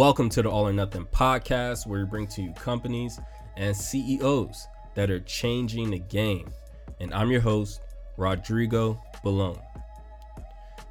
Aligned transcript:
Welcome 0.00 0.30
to 0.30 0.40
the 0.40 0.48
All 0.48 0.66
or 0.66 0.72
Nothing 0.72 1.04
podcast, 1.12 1.86
where 1.86 2.00
we 2.00 2.06
bring 2.06 2.26
to 2.28 2.40
you 2.40 2.52
companies 2.54 3.20
and 3.58 3.76
CEOs 3.76 4.66
that 4.94 5.10
are 5.10 5.20
changing 5.20 5.90
the 5.90 5.98
game. 5.98 6.50
And 7.00 7.12
I'm 7.12 7.30
your 7.30 7.42
host, 7.42 7.82
Rodrigo 8.16 8.98
Balone. 9.22 9.60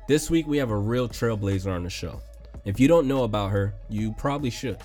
This 0.07 0.29
week, 0.29 0.45
we 0.45 0.59
have 0.59 0.69
a 0.69 0.77
real 0.77 1.09
trailblazer 1.09 1.73
on 1.73 1.83
the 1.83 1.89
show. 1.89 2.21
If 2.65 2.79
you 2.79 2.87
don't 2.87 3.07
know 3.07 3.23
about 3.23 3.49
her, 3.49 3.73
you 3.89 4.13
probably 4.13 4.51
should. 4.51 4.77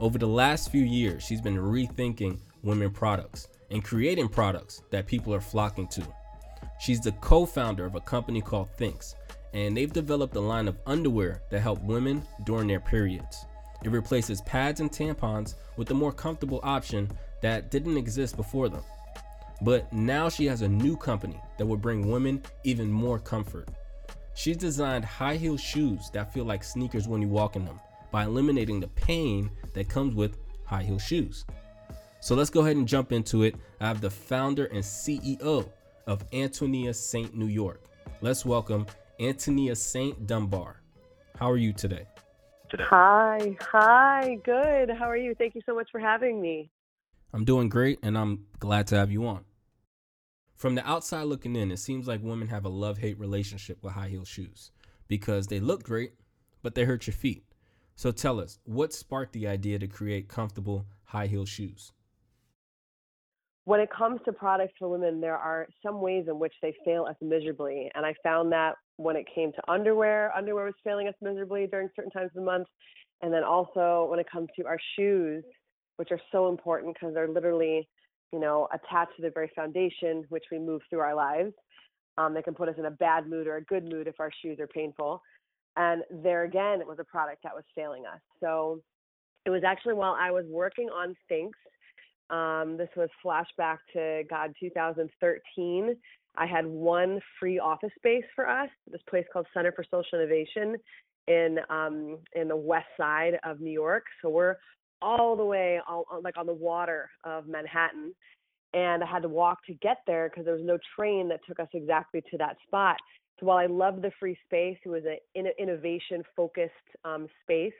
Over 0.00 0.18
the 0.18 0.26
last 0.26 0.70
few 0.70 0.84
years, 0.84 1.22
she's 1.22 1.40
been 1.40 1.56
rethinking 1.56 2.40
women 2.62 2.90
products 2.90 3.48
and 3.70 3.82
creating 3.82 4.28
products 4.28 4.82
that 4.90 5.06
people 5.06 5.32
are 5.32 5.40
flocking 5.40 5.88
to. 5.92 6.06
She's 6.78 7.00
the 7.00 7.12
co 7.12 7.46
founder 7.46 7.86
of 7.86 7.94
a 7.94 8.02
company 8.02 8.42
called 8.42 8.68
Thinx, 8.76 9.14
and 9.54 9.74
they've 9.74 9.90
developed 9.90 10.36
a 10.36 10.40
line 10.40 10.68
of 10.68 10.76
underwear 10.86 11.40
that 11.48 11.60
help 11.60 11.82
women 11.82 12.22
during 12.44 12.68
their 12.68 12.78
periods. 12.78 13.46
It 13.84 13.90
replaces 13.90 14.40
pads 14.42 14.80
and 14.80 14.90
tampons 14.90 15.54
with 15.76 15.90
a 15.90 15.94
more 15.94 16.12
comfortable 16.12 16.60
option 16.62 17.10
that 17.40 17.70
didn't 17.70 17.96
exist 17.96 18.36
before 18.36 18.68
them. 18.68 18.82
But 19.60 19.92
now 19.92 20.28
she 20.28 20.46
has 20.46 20.62
a 20.62 20.68
new 20.68 20.96
company 20.96 21.40
that 21.58 21.66
will 21.66 21.76
bring 21.76 22.10
women 22.10 22.42
even 22.64 22.90
more 22.90 23.18
comfort. 23.18 23.68
She's 24.34 24.56
designed 24.56 25.04
high 25.04 25.36
heel 25.36 25.56
shoes 25.56 26.10
that 26.12 26.32
feel 26.32 26.44
like 26.44 26.64
sneakers 26.64 27.06
when 27.06 27.22
you 27.22 27.28
walk 27.28 27.56
in 27.56 27.64
them 27.64 27.80
by 28.10 28.24
eliminating 28.24 28.80
the 28.80 28.88
pain 28.88 29.50
that 29.74 29.88
comes 29.88 30.14
with 30.14 30.38
high 30.64 30.82
heel 30.82 30.98
shoes. 30.98 31.44
So 32.20 32.34
let's 32.34 32.50
go 32.50 32.60
ahead 32.60 32.76
and 32.76 32.86
jump 32.86 33.12
into 33.12 33.42
it. 33.42 33.56
I 33.80 33.88
have 33.88 34.00
the 34.00 34.10
founder 34.10 34.66
and 34.66 34.82
CEO 34.82 35.68
of 36.06 36.24
Antonia 36.32 36.94
Saint 36.94 37.36
New 37.36 37.46
York. 37.46 37.82
Let's 38.20 38.44
welcome 38.44 38.86
Antonia 39.20 39.74
Saint 39.74 40.26
Dunbar. 40.26 40.80
How 41.36 41.50
are 41.50 41.56
you 41.56 41.72
today? 41.72 42.06
Today? 42.72 42.84
Hi, 42.88 43.56
hi, 43.60 44.38
good. 44.44 44.90
How 44.90 45.08
are 45.08 45.16
you? 45.16 45.34
Thank 45.34 45.54
you 45.54 45.60
so 45.66 45.74
much 45.74 45.90
for 45.92 46.00
having 46.00 46.40
me. 46.40 46.70
I'm 47.32 47.44
doing 47.44 47.68
great, 47.68 47.98
and 48.02 48.16
I'm 48.18 48.46
glad 48.58 48.86
to 48.88 48.96
have 48.96 49.12
you 49.12 49.26
on. 49.26 49.44
From 50.54 50.74
the 50.74 50.88
outside 50.88 51.24
looking 51.24 51.54
in, 51.54 51.70
it 51.70 51.78
seems 51.78 52.08
like 52.08 52.22
women 52.22 52.48
have 52.48 52.64
a 52.64 52.70
love 52.70 52.98
hate 52.98 53.18
relationship 53.18 53.82
with 53.82 53.92
high 53.92 54.08
heel 54.08 54.24
shoes 54.24 54.70
because 55.06 55.46
they 55.46 55.60
look 55.60 55.82
great, 55.82 56.14
but 56.62 56.74
they 56.74 56.84
hurt 56.84 57.06
your 57.06 57.14
feet. 57.14 57.44
So 57.94 58.10
tell 58.10 58.40
us, 58.40 58.58
what 58.64 58.94
sparked 58.94 59.34
the 59.34 59.46
idea 59.46 59.78
to 59.78 59.86
create 59.86 60.28
comfortable 60.28 60.86
high 61.04 61.26
heel 61.26 61.44
shoes? 61.44 61.92
When 63.64 63.80
it 63.80 63.90
comes 63.90 64.20
to 64.24 64.32
products 64.32 64.72
for 64.78 64.88
women, 64.88 65.20
there 65.20 65.36
are 65.36 65.68
some 65.84 66.00
ways 66.00 66.24
in 66.26 66.38
which 66.38 66.54
they 66.62 66.74
fail 66.84 67.04
us 67.04 67.16
miserably. 67.20 67.90
And 67.94 68.06
I 68.06 68.14
found 68.22 68.50
that 68.52 68.76
when 68.96 69.16
it 69.16 69.26
came 69.34 69.52
to 69.52 69.70
underwear, 69.70 70.34
underwear 70.36 70.66
was 70.66 70.74
failing 70.84 71.08
us 71.08 71.14
miserably 71.20 71.66
during 71.66 71.88
certain 71.96 72.10
times 72.10 72.26
of 72.26 72.34
the 72.34 72.42
month. 72.42 72.68
And 73.22 73.32
then 73.32 73.44
also 73.44 74.06
when 74.10 74.18
it 74.18 74.26
comes 74.30 74.48
to 74.56 74.66
our 74.66 74.78
shoes, 74.96 75.44
which 75.96 76.10
are 76.10 76.20
so 76.30 76.48
important 76.48 76.94
because 76.94 77.14
they're 77.14 77.28
literally, 77.28 77.88
you 78.32 78.40
know, 78.40 78.68
attached 78.72 79.16
to 79.16 79.22
the 79.22 79.30
very 79.30 79.50
foundation 79.54 80.24
which 80.28 80.44
we 80.50 80.58
move 80.58 80.82
through 80.90 81.00
our 81.00 81.14
lives. 81.14 81.52
Um, 82.18 82.34
they 82.34 82.42
can 82.42 82.54
put 82.54 82.68
us 82.68 82.74
in 82.78 82.86
a 82.86 82.90
bad 82.90 83.28
mood 83.28 83.46
or 83.46 83.56
a 83.56 83.64
good 83.64 83.84
mood 83.84 84.06
if 84.06 84.18
our 84.20 84.30
shoes 84.42 84.58
are 84.60 84.66
painful. 84.66 85.22
And 85.76 86.02
there 86.10 86.44
again, 86.44 86.80
it 86.80 86.86
was 86.86 86.98
a 86.98 87.04
product 87.04 87.42
that 87.44 87.54
was 87.54 87.64
failing 87.74 88.04
us. 88.04 88.20
So 88.40 88.80
it 89.46 89.50
was 89.50 89.62
actually 89.64 89.94
while 89.94 90.16
I 90.18 90.30
was 90.30 90.44
working 90.48 90.88
on 90.88 91.14
Thinx. 91.30 91.50
Um, 92.30 92.76
this 92.76 92.88
was 92.96 93.08
flashback 93.24 93.78
to 93.92 94.22
God 94.28 94.52
2013. 94.58 95.94
I 96.36 96.46
had 96.46 96.66
one 96.66 97.20
free 97.38 97.58
office 97.58 97.90
space 97.96 98.24
for 98.34 98.48
us, 98.48 98.70
this 98.90 99.02
place 99.08 99.24
called 99.32 99.46
Center 99.52 99.72
for 99.72 99.84
Social 99.84 100.18
Innovation 100.18 100.76
in 101.28 101.58
um, 101.70 102.18
in 102.34 102.48
the 102.48 102.56
west 102.56 102.86
side 102.96 103.38
of 103.44 103.60
New 103.60 103.70
York. 103.70 104.04
So 104.22 104.28
we're 104.28 104.56
all 105.00 105.36
the 105.36 105.44
way 105.44 105.80
all, 105.86 106.06
like 106.22 106.38
on 106.38 106.46
the 106.46 106.54
water 106.54 107.10
of 107.24 107.46
Manhattan. 107.46 108.14
And 108.74 109.04
I 109.04 109.06
had 109.06 109.22
to 109.22 109.28
walk 109.28 109.58
to 109.66 109.74
get 109.74 109.98
there 110.06 110.30
because 110.30 110.46
there 110.46 110.54
was 110.54 110.64
no 110.64 110.78
train 110.96 111.28
that 111.28 111.40
took 111.46 111.60
us 111.60 111.68
exactly 111.74 112.22
to 112.30 112.38
that 112.38 112.56
spot. 112.66 112.96
So 113.38 113.46
while 113.46 113.58
I 113.58 113.66
loved 113.66 114.02
the 114.02 114.12
free 114.18 114.38
space, 114.46 114.78
it 114.84 114.88
was 114.88 115.02
an 115.04 115.46
innovation 115.58 116.22
focused 116.34 116.72
um, 117.04 117.26
space 117.42 117.72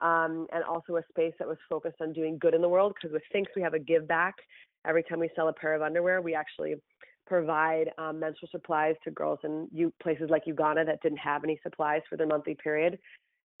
um, 0.00 0.46
and 0.52 0.64
also 0.64 0.96
a 0.96 1.02
space 1.10 1.34
that 1.38 1.46
was 1.46 1.58
focused 1.68 2.00
on 2.00 2.12
doing 2.12 2.38
good 2.38 2.54
in 2.54 2.60
the 2.60 2.68
world. 2.68 2.94
Because 2.94 3.12
with 3.12 3.22
Thinx, 3.32 3.46
we 3.54 3.62
have 3.62 3.74
a 3.74 3.78
give 3.78 4.08
back. 4.08 4.34
Every 4.84 5.04
time 5.04 5.20
we 5.20 5.30
sell 5.36 5.48
a 5.48 5.52
pair 5.52 5.74
of 5.74 5.82
underwear, 5.82 6.20
we 6.20 6.34
actually 6.34 6.74
provide 7.26 7.90
um, 7.98 8.20
menstrual 8.20 8.48
supplies 8.50 8.94
to 9.04 9.10
girls 9.10 9.38
in 9.44 9.68
U- 9.72 9.92
places 10.02 10.30
like 10.30 10.42
Uganda 10.46 10.84
that 10.84 11.02
didn't 11.02 11.18
have 11.18 11.44
any 11.44 11.58
supplies 11.62 12.02
for 12.08 12.16
their 12.16 12.26
monthly 12.26 12.54
period. 12.54 12.98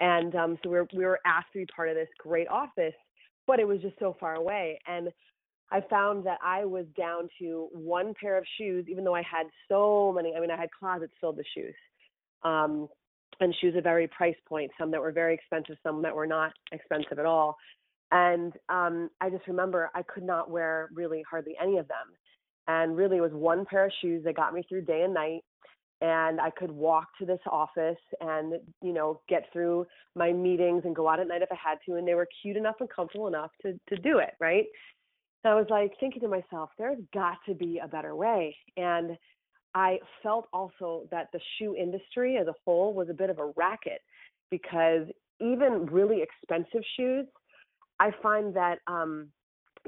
And 0.00 0.34
um, 0.34 0.58
so 0.62 0.70
we 0.70 0.76
were, 0.76 0.88
we 0.94 1.04
were 1.04 1.20
asked 1.24 1.52
to 1.52 1.60
be 1.60 1.66
part 1.66 1.88
of 1.88 1.94
this 1.94 2.08
great 2.18 2.48
office, 2.48 2.94
but 3.46 3.58
it 3.58 3.66
was 3.66 3.80
just 3.80 3.98
so 3.98 4.16
far 4.20 4.34
away. 4.34 4.78
And 4.86 5.10
I 5.70 5.80
found 5.90 6.24
that 6.26 6.38
I 6.44 6.64
was 6.64 6.86
down 6.96 7.28
to 7.40 7.68
one 7.72 8.14
pair 8.20 8.38
of 8.38 8.44
shoes, 8.56 8.86
even 8.88 9.04
though 9.04 9.14
I 9.14 9.22
had 9.22 9.46
so 9.68 10.12
many. 10.14 10.34
I 10.36 10.40
mean, 10.40 10.50
I 10.50 10.56
had 10.56 10.68
closets 10.78 11.12
filled 11.20 11.38
with 11.38 11.46
shoes, 11.54 11.74
um, 12.44 12.88
and 13.40 13.54
shoes 13.60 13.74
of 13.76 13.86
every 13.86 14.06
price 14.08 14.36
point. 14.48 14.70
Some 14.78 14.90
that 14.92 15.00
were 15.00 15.12
very 15.12 15.34
expensive, 15.34 15.76
some 15.82 16.02
that 16.02 16.14
were 16.14 16.26
not 16.26 16.52
expensive 16.72 17.18
at 17.18 17.26
all. 17.26 17.56
And 18.12 18.52
um, 18.68 19.10
I 19.20 19.30
just 19.30 19.48
remember 19.48 19.90
I 19.94 20.02
could 20.02 20.22
not 20.22 20.50
wear 20.50 20.88
really 20.94 21.24
hardly 21.28 21.54
any 21.60 21.78
of 21.78 21.88
them. 21.88 22.14
And 22.68 22.96
really, 22.96 23.18
it 23.18 23.22
was 23.22 23.32
one 23.32 23.64
pair 23.64 23.86
of 23.86 23.92
shoes 24.00 24.24
that 24.24 24.36
got 24.36 24.54
me 24.54 24.62
through 24.68 24.82
day 24.82 25.02
and 25.02 25.14
night. 25.14 25.42
And 26.02 26.40
I 26.40 26.50
could 26.50 26.70
walk 26.70 27.06
to 27.18 27.26
this 27.26 27.40
office 27.50 27.96
and, 28.20 28.54
you 28.82 28.92
know, 28.92 29.20
get 29.28 29.44
through 29.52 29.86
my 30.14 30.30
meetings 30.30 30.82
and 30.84 30.94
go 30.94 31.08
out 31.08 31.20
at 31.20 31.28
night 31.28 31.40
if 31.40 31.48
I 31.50 31.56
had 31.56 31.78
to. 31.86 31.96
And 31.96 32.06
they 32.06 32.14
were 32.14 32.28
cute 32.42 32.56
enough 32.56 32.76
and 32.80 32.90
comfortable 32.90 33.28
enough 33.28 33.50
to, 33.62 33.78
to 33.88 33.96
do 33.96 34.18
it, 34.18 34.34
right? 34.38 34.66
So 35.42 35.50
I 35.50 35.54
was 35.54 35.66
like 35.70 35.92
thinking 35.98 36.20
to 36.22 36.28
myself, 36.28 36.70
there's 36.76 36.98
got 37.14 37.38
to 37.46 37.54
be 37.54 37.80
a 37.82 37.88
better 37.88 38.14
way. 38.14 38.54
And 38.76 39.16
I 39.74 39.98
felt 40.22 40.48
also 40.52 41.06
that 41.10 41.28
the 41.32 41.40
shoe 41.58 41.76
industry 41.76 42.36
as 42.36 42.46
a 42.46 42.54
whole 42.64 42.92
was 42.92 43.08
a 43.08 43.14
bit 43.14 43.30
of 43.30 43.38
a 43.38 43.52
racket 43.56 44.00
because 44.50 45.06
even 45.40 45.86
really 45.86 46.22
expensive 46.22 46.82
shoes, 46.96 47.26
I 48.00 48.10
find 48.22 48.54
that 48.56 48.78
um, 48.86 49.28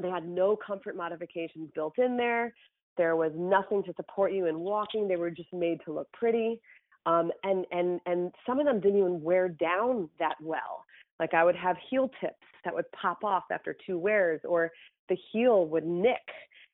they 0.00 0.10
had 0.10 0.26
no 0.28 0.56
comfort 0.56 0.96
modifications 0.96 1.70
built 1.74 1.98
in 1.98 2.16
there. 2.16 2.54
There 2.96 3.16
was 3.16 3.32
nothing 3.36 3.82
to 3.84 3.92
support 3.94 4.32
you 4.32 4.46
in 4.46 4.58
walking. 4.58 5.06
They 5.06 5.16
were 5.16 5.30
just 5.30 5.52
made 5.52 5.78
to 5.84 5.92
look 5.92 6.10
pretty. 6.12 6.60
Um, 7.06 7.30
and 7.44 7.64
and 7.70 8.00
and 8.06 8.32
some 8.46 8.58
of 8.58 8.66
them 8.66 8.80
didn't 8.80 8.98
even 8.98 9.22
wear 9.22 9.48
down 9.48 10.10
that 10.18 10.34
well. 10.42 10.84
Like 11.20 11.32
I 11.32 11.44
would 11.44 11.56
have 11.56 11.76
heel 11.90 12.10
tips 12.20 12.34
that 12.64 12.74
would 12.74 12.90
pop 12.92 13.24
off 13.24 13.44
after 13.50 13.76
two 13.86 13.98
wears, 13.98 14.40
or 14.44 14.70
the 15.08 15.16
heel 15.32 15.66
would 15.66 15.86
nick, 15.86 16.16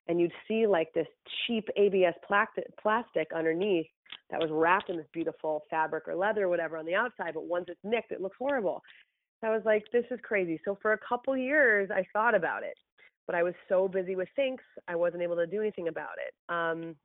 and 0.08 0.18
you'd 0.18 0.32
see 0.48 0.66
like 0.66 0.92
this 0.94 1.06
cheap 1.46 1.68
ABS 1.76 2.14
plastic 2.26 3.28
underneath 3.34 3.86
that 4.30 4.40
was 4.40 4.50
wrapped 4.50 4.90
in 4.90 4.96
this 4.96 5.06
beautiful 5.12 5.64
fabric 5.70 6.08
or 6.08 6.16
leather 6.16 6.44
or 6.44 6.48
whatever 6.48 6.78
on 6.78 6.86
the 6.86 6.94
outside, 6.94 7.34
but 7.34 7.44
once 7.44 7.66
it's 7.68 7.80
nicked, 7.84 8.10
it 8.10 8.20
looks 8.20 8.36
horrible. 8.38 8.82
So 9.40 9.48
I 9.48 9.50
was 9.50 9.62
like, 9.64 9.84
this 9.92 10.04
is 10.10 10.18
crazy. 10.22 10.58
So 10.64 10.78
for 10.80 10.92
a 10.92 10.98
couple 11.06 11.36
years, 11.36 11.90
I 11.94 12.04
thought 12.12 12.34
about 12.34 12.62
it 12.62 12.76
but 13.26 13.34
I 13.34 13.42
was 13.42 13.54
so 13.68 13.88
busy 13.88 14.16
with 14.16 14.28
Thinx, 14.38 14.58
I 14.88 14.96
wasn't 14.96 15.22
able 15.22 15.36
to 15.36 15.46
do 15.46 15.60
anything 15.60 15.88
about 15.88 16.16
it. 16.26 16.34
Um, 16.52 16.96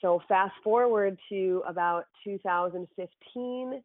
so 0.00 0.20
fast 0.28 0.54
forward 0.64 1.16
to 1.28 1.62
about 1.66 2.06
2015, 2.24 3.82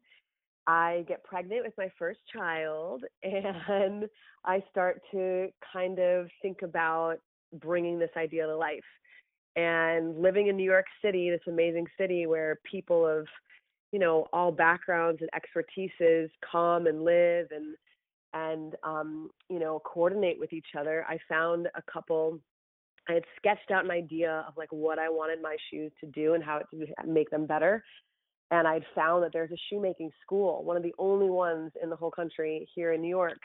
I 0.66 1.04
get 1.08 1.24
pregnant 1.24 1.64
with 1.64 1.74
my 1.78 1.90
first 1.98 2.20
child, 2.32 3.04
and 3.22 4.08
I 4.44 4.62
start 4.70 5.00
to 5.12 5.48
kind 5.72 5.98
of 5.98 6.28
think 6.42 6.62
about 6.62 7.16
bringing 7.60 7.98
this 7.98 8.10
idea 8.16 8.46
to 8.46 8.56
life. 8.56 8.80
And 9.56 10.20
living 10.20 10.48
in 10.48 10.56
New 10.56 10.70
York 10.70 10.86
City, 11.02 11.30
this 11.30 11.40
amazing 11.48 11.86
city 11.98 12.26
where 12.26 12.58
people 12.70 13.06
of, 13.06 13.26
you 13.92 13.98
know, 13.98 14.26
all 14.32 14.52
backgrounds 14.52 15.20
and 15.20 15.30
expertises 15.32 16.30
come 16.52 16.86
and 16.86 17.02
live 17.02 17.48
and 17.50 17.74
and 18.34 18.74
um, 18.82 19.30
you 19.48 19.58
know 19.58 19.80
coordinate 19.84 20.38
with 20.38 20.52
each 20.52 20.74
other. 20.78 21.04
I 21.08 21.18
found 21.28 21.68
a 21.74 21.82
couple. 21.90 22.38
I 23.08 23.14
had 23.14 23.24
sketched 23.36 23.70
out 23.70 23.84
an 23.84 23.90
idea 23.90 24.44
of 24.46 24.54
like 24.56 24.70
what 24.70 24.98
I 24.98 25.08
wanted 25.08 25.40
my 25.40 25.56
shoes 25.70 25.90
to 26.00 26.06
do 26.06 26.34
and 26.34 26.44
how 26.44 26.58
to 26.58 26.86
make 27.06 27.30
them 27.30 27.46
better. 27.46 27.82
And 28.50 28.66
I'd 28.66 28.84
found 28.94 29.22
that 29.24 29.32
there's 29.32 29.50
a 29.50 29.56
shoemaking 29.70 30.10
school, 30.22 30.64
one 30.64 30.76
of 30.76 30.82
the 30.82 30.94
only 30.98 31.28
ones 31.28 31.72
in 31.82 31.90
the 31.90 31.96
whole 31.96 32.10
country 32.10 32.66
here 32.74 32.92
in 32.92 33.02
New 33.02 33.08
York. 33.08 33.40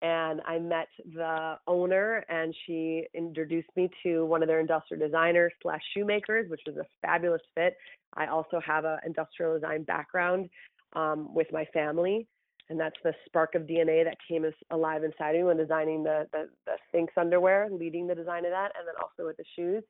And 0.00 0.40
I 0.46 0.60
met 0.60 0.86
the 1.12 1.56
owner, 1.66 2.24
and 2.28 2.54
she 2.64 3.06
introduced 3.14 3.68
me 3.74 3.90
to 4.04 4.24
one 4.26 4.42
of 4.42 4.48
their 4.48 4.60
industrial 4.60 5.04
designers 5.04 5.52
slash 5.60 5.80
shoemakers, 5.92 6.48
which 6.48 6.60
was 6.66 6.76
a 6.76 6.86
fabulous 7.02 7.42
fit. 7.56 7.76
I 8.14 8.26
also 8.26 8.60
have 8.64 8.84
an 8.84 8.98
industrial 9.04 9.54
design 9.54 9.82
background 9.82 10.50
um, 10.94 11.34
with 11.34 11.48
my 11.52 11.64
family, 11.74 12.28
and 12.70 12.78
that's 12.78 12.96
the 13.02 13.12
spark 13.26 13.54
of 13.54 13.62
DNA 13.62 14.04
that 14.04 14.16
came 14.28 14.44
alive 14.70 15.04
inside 15.04 15.34
me 15.34 15.44
when 15.44 15.56
designing 15.56 16.02
the, 16.02 16.26
the, 16.32 16.48
the 16.66 16.76
Thinx 16.92 17.08
underwear, 17.16 17.68
leading 17.70 18.06
the 18.06 18.14
design 18.14 18.44
of 18.44 18.50
that, 18.50 18.72
and 18.78 18.86
then 18.86 18.94
also 19.00 19.26
with 19.26 19.36
the 19.36 19.44
shoes. 19.56 19.82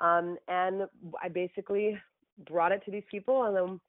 Um, 0.00 0.36
and 0.48 0.82
I 1.22 1.28
basically 1.28 1.98
brought 2.48 2.72
it 2.72 2.82
to 2.84 2.90
these 2.90 3.04
people, 3.10 3.44
and 3.44 3.56
then 3.56 3.80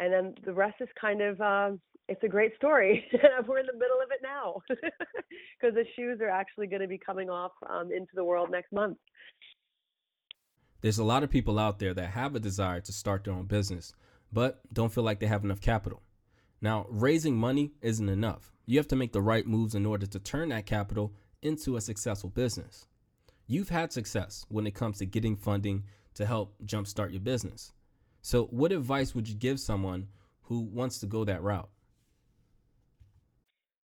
and 0.00 0.12
then 0.12 0.34
the 0.44 0.52
rest 0.52 0.76
is 0.80 0.88
kind 1.00 1.20
of 1.20 1.40
uh, 1.40 1.70
it's 2.08 2.22
a 2.22 2.28
great 2.28 2.54
story. 2.56 3.04
We're 3.46 3.58
in 3.58 3.66
the 3.66 3.72
middle 3.72 3.98
of 4.02 4.10
it 4.10 4.20
now 4.22 4.60
because 4.68 5.74
the 5.74 5.84
shoes 5.96 6.20
are 6.20 6.30
actually 6.30 6.66
going 6.66 6.82
to 6.82 6.88
be 6.88 6.98
coming 6.98 7.28
off 7.30 7.52
um, 7.68 7.90
into 7.92 8.12
the 8.14 8.24
world 8.24 8.50
next 8.50 8.72
month. 8.72 8.96
There's 10.80 10.98
a 10.98 11.04
lot 11.04 11.22
of 11.22 11.30
people 11.30 11.58
out 11.58 11.80
there 11.80 11.92
that 11.94 12.10
have 12.10 12.34
a 12.34 12.40
desire 12.40 12.80
to 12.80 12.92
start 12.92 13.24
their 13.24 13.34
own 13.34 13.46
business, 13.46 13.94
but 14.32 14.60
don't 14.72 14.92
feel 14.92 15.04
like 15.04 15.18
they 15.18 15.26
have 15.26 15.44
enough 15.44 15.60
capital. 15.60 16.02
Now, 16.60 16.86
raising 16.88 17.36
money 17.36 17.72
isn't 17.80 18.08
enough. 18.08 18.52
You 18.66 18.78
have 18.78 18.88
to 18.88 18.96
make 18.96 19.12
the 19.12 19.22
right 19.22 19.46
moves 19.46 19.74
in 19.74 19.86
order 19.86 20.06
to 20.06 20.18
turn 20.18 20.48
that 20.48 20.66
capital 20.66 21.12
into 21.42 21.76
a 21.76 21.80
successful 21.80 22.30
business. 22.30 22.86
You've 23.46 23.68
had 23.68 23.92
success 23.92 24.44
when 24.48 24.66
it 24.66 24.74
comes 24.74 24.98
to 24.98 25.06
getting 25.06 25.36
funding 25.36 25.84
to 26.14 26.26
help 26.26 26.54
jumpstart 26.64 27.12
your 27.12 27.20
business. 27.20 27.72
So, 28.22 28.44
what 28.46 28.72
advice 28.72 29.14
would 29.14 29.28
you 29.28 29.36
give 29.36 29.60
someone 29.60 30.08
who 30.42 30.60
wants 30.60 30.98
to 30.98 31.06
go 31.06 31.24
that 31.24 31.42
route? 31.42 31.68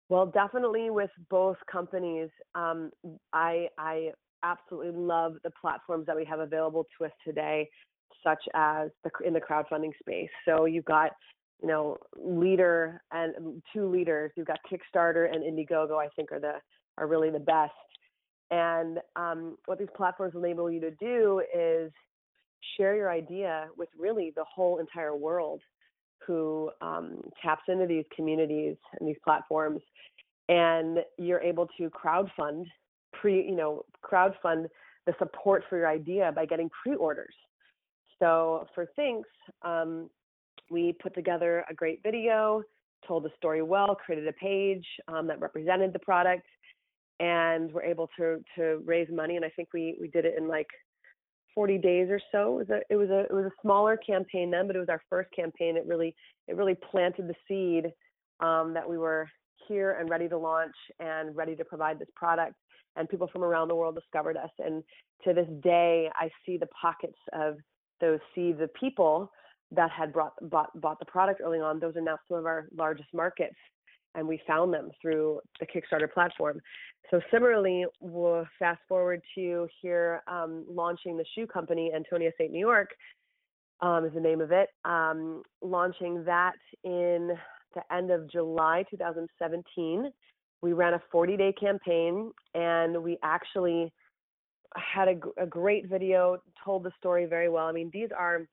Well, 0.09 0.27
definitely 0.27 0.91
with 0.91 1.11
both 1.31 1.57
companies, 1.71 2.29
um, 2.55 2.91
I, 3.33 3.69
I 3.79 4.11
absolutely 4.43 4.93
love 4.93 5.35
the 5.43 5.51
platforms 5.61 6.07
that 6.07 6.17
we 6.17 6.25
have 6.25 6.41
available 6.41 6.87
to 6.99 7.07
us 7.07 7.13
today, 7.25 7.69
such 8.25 8.43
as 8.55 8.91
the, 9.05 9.11
in 9.27 9.33
the 9.33 9.41
crowdfunding 9.41 9.93
space. 10.01 10.31
So 10.47 10.67
you've 10.67 10.85
got, 10.85 11.11
you 11.62 11.69
know, 11.69 11.97
leader 12.17 13.03
and 13.12 13.62
two 13.73 13.88
leaders. 13.88 14.31
You've 14.37 14.47
got 14.47 14.58
Kickstarter 14.70 15.32
and 15.32 15.43
Indiegogo. 15.43 15.99
I 15.99 16.08
think 16.17 16.32
are 16.32 16.41
the 16.41 16.55
are 16.99 17.06
really 17.06 17.31
the 17.31 17.38
best. 17.38 17.73
And 18.50 18.99
um, 19.17 19.56
what 19.67 19.79
these 19.79 19.88
platforms 19.97 20.35
enable 20.37 20.70
you 20.70 20.81
to 20.81 20.91
do 20.93 21.43
is 21.55 21.91
share 22.76 22.94
your 22.97 23.11
idea 23.11 23.69
with 23.76 23.88
really 23.99 24.32
the 24.35 24.44
whole 24.44 24.79
entire 24.79 25.17
world 25.17 25.61
who 26.26 26.70
um, 26.81 27.20
taps 27.43 27.62
into 27.69 27.87
these 27.87 28.05
communities 28.14 28.76
and 28.99 29.08
these 29.08 29.17
platforms. 29.25 29.81
And 30.49 30.99
you're 31.19 31.41
able 31.41 31.69
to 31.79 31.91
crowdfund 31.91 32.67
pre, 33.12 33.44
you 33.44 33.56
know, 33.56 33.85
crowdfund 34.05 34.67
the 35.06 35.14
support 35.19 35.64
for 35.69 35.79
your 35.79 35.88
idea 35.88 36.32
by 36.35 36.47
getting 36.47 36.70
pre-orders. 36.82 37.35
So 38.19 38.67
for 38.75 38.88
Thinx, 38.99 39.23
um, 39.62 40.08
we 40.71 40.95
put 41.03 41.15
together 41.15 41.65
a 41.71 41.75
great 41.75 42.01
video, 42.03 42.63
told 43.07 43.25
the 43.25 43.31
story 43.37 43.63
well, 43.63 43.95
created 43.95 44.27
a 44.29 44.33
page 44.33 44.85
um, 45.09 45.27
that 45.27 45.41
represented 45.41 45.93
the 45.93 45.99
product, 45.99 46.47
and 47.21 47.73
we're 47.73 47.85
able 47.85 48.09
to 48.19 48.43
to 48.57 48.83
raise 48.85 49.09
money. 49.11 49.37
And 49.37 49.45
I 49.45 49.51
think 49.51 49.69
we 49.73 49.97
we 50.01 50.09
did 50.09 50.25
it 50.25 50.35
in 50.37 50.49
like 50.49 50.69
40 51.55 51.79
days 51.79 52.09
or 52.11 52.21
so. 52.33 52.59
It 52.61 52.69
was 52.69 52.71
a 52.71 52.81
it 52.91 52.97
was 52.97 53.11
a 53.11 53.21
it 53.21 53.33
was 53.33 53.47
a 53.47 53.63
smaller 53.63 53.97
campaign 53.97 54.51
then, 54.51 54.67
but 54.67 54.77
it 54.77 54.81
was 54.81 54.89
our 54.89 55.03
first 55.09 55.31
campaign. 55.35 55.77
It 55.77 55.87
really 55.87 56.15
it 56.49 56.57
really 56.57 56.77
planted 56.91 57.29
the 57.29 57.35
seed 57.49 57.93
um, 58.41 58.75
that 58.75 58.89
we 58.89 58.99
were 58.99 59.29
here 59.67 59.97
and 59.99 60.09
ready 60.09 60.29
to 60.29 60.39
launch 60.39 60.75
and 61.01 61.35
ready 61.35 61.57
to 61.57 61.65
provide 61.65 61.99
this 61.99 62.09
product. 62.15 62.55
And 62.97 63.09
people 63.09 63.29
from 63.31 63.45
around 63.45 63.69
the 63.69 63.75
world 63.75 63.95
discovered 63.95 64.37
us. 64.37 64.51
And 64.59 64.83
to 65.25 65.35
this 65.35 65.49
day, 65.63 66.09
I 66.15 66.31
see 66.45 66.57
the 66.57 66.69
pockets 66.81 67.19
of 67.33 67.57
those 68.01 68.21
seeds 68.35 68.61
of 68.61 68.73
people 68.75 69.31
that 69.73 69.91
had 69.91 70.13
brought 70.13 70.35
bought 70.51 70.81
bought 70.81 70.99
the 70.99 71.07
product 71.07 71.41
early 71.45 71.61
on. 71.61 71.81
Those 71.81 71.97
are 71.97 72.01
now 72.01 72.19
some 72.29 72.39
of 72.39 72.47
our 72.47 72.69
largest 72.77 73.09
markets 73.13 73.57
and 74.15 74.27
we 74.27 74.41
found 74.47 74.73
them 74.73 74.91
through 75.01 75.41
the 75.61 75.67
Kickstarter 75.67 76.11
platform. 76.11 76.61
So 77.11 77.21
similarly, 77.31 77.85
we'll 78.01 78.47
fast 78.59 78.81
forward 78.89 79.21
to 79.37 79.69
here 79.81 80.23
um, 80.27 80.65
launching 80.69 81.17
the 81.17 81.25
shoe 81.35 81.47
company, 81.47 81.93
Antonia 81.95 82.31
St. 82.39 82.51
New 82.51 82.59
York 82.59 82.91
um, 83.81 84.05
is 84.05 84.13
the 84.15 84.21
name 84.21 84.41
of 84.41 84.53
it, 84.53 84.71
um, 84.85 85.43
launching 85.63 86.25
that 86.25 86.55
in 86.83 87.33
the 87.75 87.95
end 87.95 88.11
of 88.11 88.31
July 88.31 88.85
2017. 88.91 90.11
We 90.63 90.73
ran 90.73 90.95
a 90.95 91.03
40 91.13 91.37
day 91.37 91.53
campaign 91.53 92.33
and 92.55 93.03
we 93.03 93.19
actually 93.23 93.93
had 94.75 95.09
a, 95.09 95.43
a 95.43 95.47
great 95.47 95.89
video, 95.89 96.39
told 96.65 96.83
the 96.83 96.91
story 96.99 97.27
very 97.27 97.49
well. 97.49 97.67
I 97.67 97.73
mean, 97.73 97.91
these 97.93 98.09
are, 98.17 98.49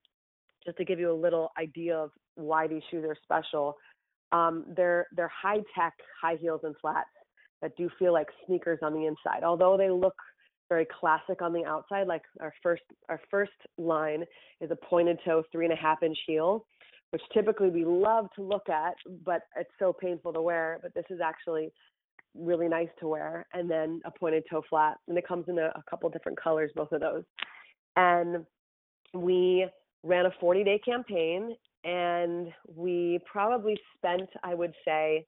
just 0.66 0.78
to 0.78 0.86
give 0.86 1.00
you 1.00 1.12
a 1.12 1.14
little 1.14 1.52
idea 1.60 1.98
of 1.98 2.12
why 2.36 2.68
these 2.68 2.82
shoes 2.90 3.06
are 3.08 3.18
special, 3.24 3.76
um, 4.32 4.66
they're 4.76 5.08
they're 5.16 5.32
high 5.42 5.62
tech 5.76 5.94
high 6.22 6.36
heels 6.36 6.62
and 6.64 6.76
flats 6.82 7.10
that 7.62 7.76
do 7.78 7.90
feel 7.98 8.14
like 8.14 8.28
sneakers 8.46 8.80
on 8.82 8.94
the 8.94 9.06
inside. 9.06 9.44
Although 9.44 9.78
they 9.78 9.90
look 9.90 10.16
very 10.70 10.88
classic 11.00 11.42
on 11.42 11.54
the 11.54 11.64
outside, 11.66 12.08
like 12.08 12.24
our 12.42 12.54
first 12.62 12.84
our 13.10 13.22
first 13.30 13.52
line 13.78 14.24
is 14.60 14.72
a 14.72 14.76
pointed 14.76 15.20
toe 15.24 15.44
three 15.52 15.66
and 15.66 15.74
a 15.74 15.78
half 15.78 16.02
inch 16.04 16.18
heel, 16.26 16.66
which 17.12 17.22
typically 17.34 17.70
we 17.70 17.86
love 17.86 18.26
to 18.36 18.42
look 18.42 18.70
at, 18.70 18.96
but 19.24 19.42
it's 19.56 19.70
so 19.80 19.94
painful 19.94 20.34
to 20.34 20.42
wear. 20.42 20.80
But 20.82 20.94
this 20.94 21.06
is 21.10 21.20
actually 21.24 21.72
really 22.36 22.68
nice 22.68 22.90
to 23.00 23.08
wear. 23.08 23.46
And 23.54 23.70
then 23.70 24.02
a 24.06 24.12
pointed 24.12 24.44
toe 24.50 24.64
flat, 24.70 24.98
and 25.08 25.18
it 25.18 25.28
comes 25.28 25.46
in 25.48 25.60
a, 25.60 25.68
a 25.68 25.84
couple 25.90 26.10
different 26.10 26.42
colors, 26.42 26.72
both 26.76 26.92
of 26.92 27.02
those. 27.02 27.24
And 27.96 28.46
we 29.14 29.68
ran 30.04 30.26
a 30.26 30.32
40 30.40 30.64
day 30.64 30.80
campaign 30.80 31.56
and 31.84 32.48
we 32.76 33.20
probably 33.26 33.78
spent 33.98 34.30
i 34.44 34.54
would 34.54 34.74
say 34.86 35.26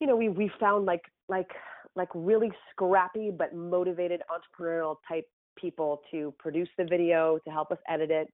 you 0.00 0.06
know 0.06 0.16
we 0.16 0.28
we 0.28 0.50
found 0.58 0.84
like 0.84 1.02
like 1.28 1.50
like 1.96 2.08
really 2.14 2.50
scrappy 2.70 3.30
but 3.30 3.54
motivated 3.54 4.20
entrepreneurial 4.30 4.96
type 5.08 5.26
people 5.56 6.02
to 6.10 6.34
produce 6.38 6.68
the 6.76 6.84
video 6.84 7.38
to 7.44 7.50
help 7.50 7.70
us 7.70 7.78
edit 7.88 8.10
it. 8.10 8.28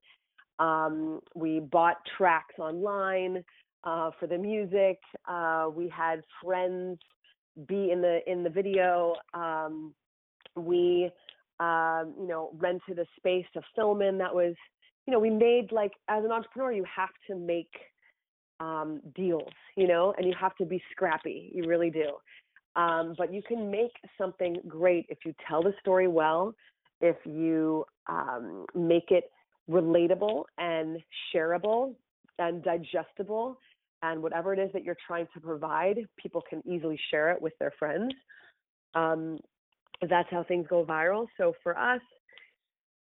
Um, 0.58 1.20
we 1.34 1.60
bought 1.60 1.96
tracks 2.16 2.54
online 2.58 3.42
uh, 3.84 4.10
for 4.18 4.26
the 4.26 4.38
music. 4.38 4.98
Uh, 5.28 5.68
we 5.74 5.88
had 5.88 6.22
friends 6.42 6.98
be 7.66 7.90
in 7.90 8.00
the 8.00 8.20
in 8.26 8.42
the 8.42 8.50
video. 8.50 9.14
Um, 9.34 9.94
we 10.56 11.10
um, 11.60 12.14
you 12.18 12.26
know 12.26 12.50
rented 12.58 12.98
a 12.98 13.06
space 13.16 13.46
to 13.54 13.62
film 13.74 14.02
in 14.02 14.18
that 14.18 14.34
was 14.34 14.54
you 15.06 15.12
know, 15.12 15.18
we 15.18 15.30
made 15.30 15.72
like 15.72 15.92
as 16.08 16.24
an 16.24 16.32
entrepreneur, 16.32 16.72
you 16.72 16.84
have 16.84 17.10
to 17.28 17.36
make 17.36 17.70
um, 18.60 19.00
deals, 19.14 19.52
you 19.76 19.88
know, 19.88 20.14
and 20.16 20.26
you 20.26 20.34
have 20.38 20.54
to 20.56 20.64
be 20.64 20.82
scrappy. 20.92 21.50
You 21.54 21.64
really 21.64 21.90
do. 21.90 22.12
Um, 22.76 23.14
but 23.18 23.32
you 23.32 23.42
can 23.42 23.70
make 23.70 23.92
something 24.16 24.56
great 24.68 25.06
if 25.08 25.18
you 25.24 25.34
tell 25.48 25.62
the 25.62 25.72
story 25.80 26.06
well, 26.06 26.54
if 27.00 27.16
you 27.24 27.84
um, 28.08 28.66
make 28.74 29.10
it 29.10 29.24
relatable 29.68 30.44
and 30.58 30.98
shareable 31.34 31.94
and 32.38 32.62
digestible, 32.62 33.58
and 34.02 34.22
whatever 34.22 34.52
it 34.52 34.58
is 34.58 34.70
that 34.72 34.82
you're 34.84 34.96
trying 35.06 35.26
to 35.34 35.40
provide, 35.40 35.98
people 36.16 36.42
can 36.48 36.62
easily 36.66 36.98
share 37.10 37.30
it 37.30 37.40
with 37.40 37.52
their 37.58 37.72
friends. 37.78 38.12
Um, 38.94 39.38
that's 40.08 40.28
how 40.30 40.44
things 40.44 40.66
go 40.68 40.84
viral. 40.84 41.26
So 41.36 41.52
for 41.62 41.78
us, 41.78 42.00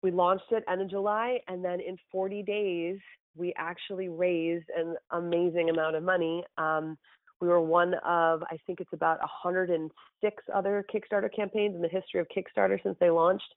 we 0.05 0.11
launched 0.11 0.45
it 0.51 0.63
end 0.71 0.83
of 0.83 0.91
July, 0.91 1.39
and 1.49 1.65
then 1.65 1.81
in 1.81 1.97
40 2.13 2.43
days, 2.43 2.99
we 3.35 3.55
actually 3.57 4.11
raised 4.11 4.67
an 4.77 4.97
amazing 5.13 5.71
amount 5.71 5.97
of 5.97 6.03
money. 6.03 6.45
Um, 6.59 6.99
we 7.41 7.49
were 7.49 7.63
one 7.63 7.95
of, 8.05 8.43
I 8.43 8.59
think 8.67 8.81
it's 8.81 8.93
about 8.93 9.19
106 9.21 10.45
other 10.55 10.85
Kickstarter 10.95 11.35
campaigns 11.35 11.75
in 11.75 11.81
the 11.81 11.89
history 11.89 12.21
of 12.21 12.27
Kickstarter 12.29 12.81
since 12.83 12.97
they 13.01 13.09
launched 13.09 13.55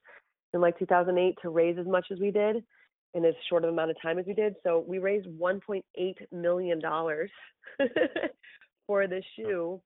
in 0.54 0.62
like 0.62 0.78
2008 0.78 1.34
to 1.42 1.50
raise 1.50 1.76
as 1.78 1.86
much 1.86 2.06
as 2.10 2.18
we 2.18 2.30
did 2.30 2.64
in 3.12 3.26
as 3.26 3.34
short 3.50 3.64
of 3.64 3.70
amount 3.70 3.90
of 3.90 4.00
time 4.00 4.18
as 4.18 4.24
we 4.26 4.32
did. 4.32 4.54
So 4.64 4.82
we 4.88 4.98
raised 5.00 5.26
1.8 5.26 5.82
million 6.32 6.80
dollars 6.80 7.30
for 8.86 9.06
this 9.06 9.24
shoe 9.36 9.82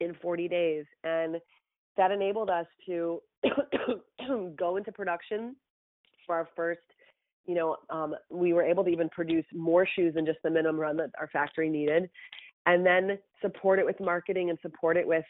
in 0.00 0.12
40 0.20 0.48
days, 0.48 0.86
and 1.04 1.36
that 1.96 2.10
enabled 2.10 2.50
us 2.50 2.66
to 2.86 3.20
go 4.58 4.76
into 4.76 4.90
production 4.90 5.54
for 6.26 6.34
our 6.34 6.48
first 6.56 6.80
you 7.46 7.54
know 7.54 7.76
um, 7.90 8.14
we 8.30 8.52
were 8.52 8.62
able 8.62 8.84
to 8.84 8.90
even 8.90 9.08
produce 9.10 9.44
more 9.52 9.86
shoes 9.86 10.14
than 10.14 10.26
just 10.26 10.38
the 10.42 10.50
minimum 10.50 10.80
run 10.80 10.96
that 10.96 11.10
our 11.18 11.28
factory 11.28 11.68
needed 11.68 12.08
and 12.66 12.84
then 12.84 13.18
support 13.42 13.78
it 13.78 13.84
with 13.84 13.98
marketing 14.00 14.50
and 14.50 14.58
support 14.62 14.96
it 14.96 15.06
with 15.06 15.24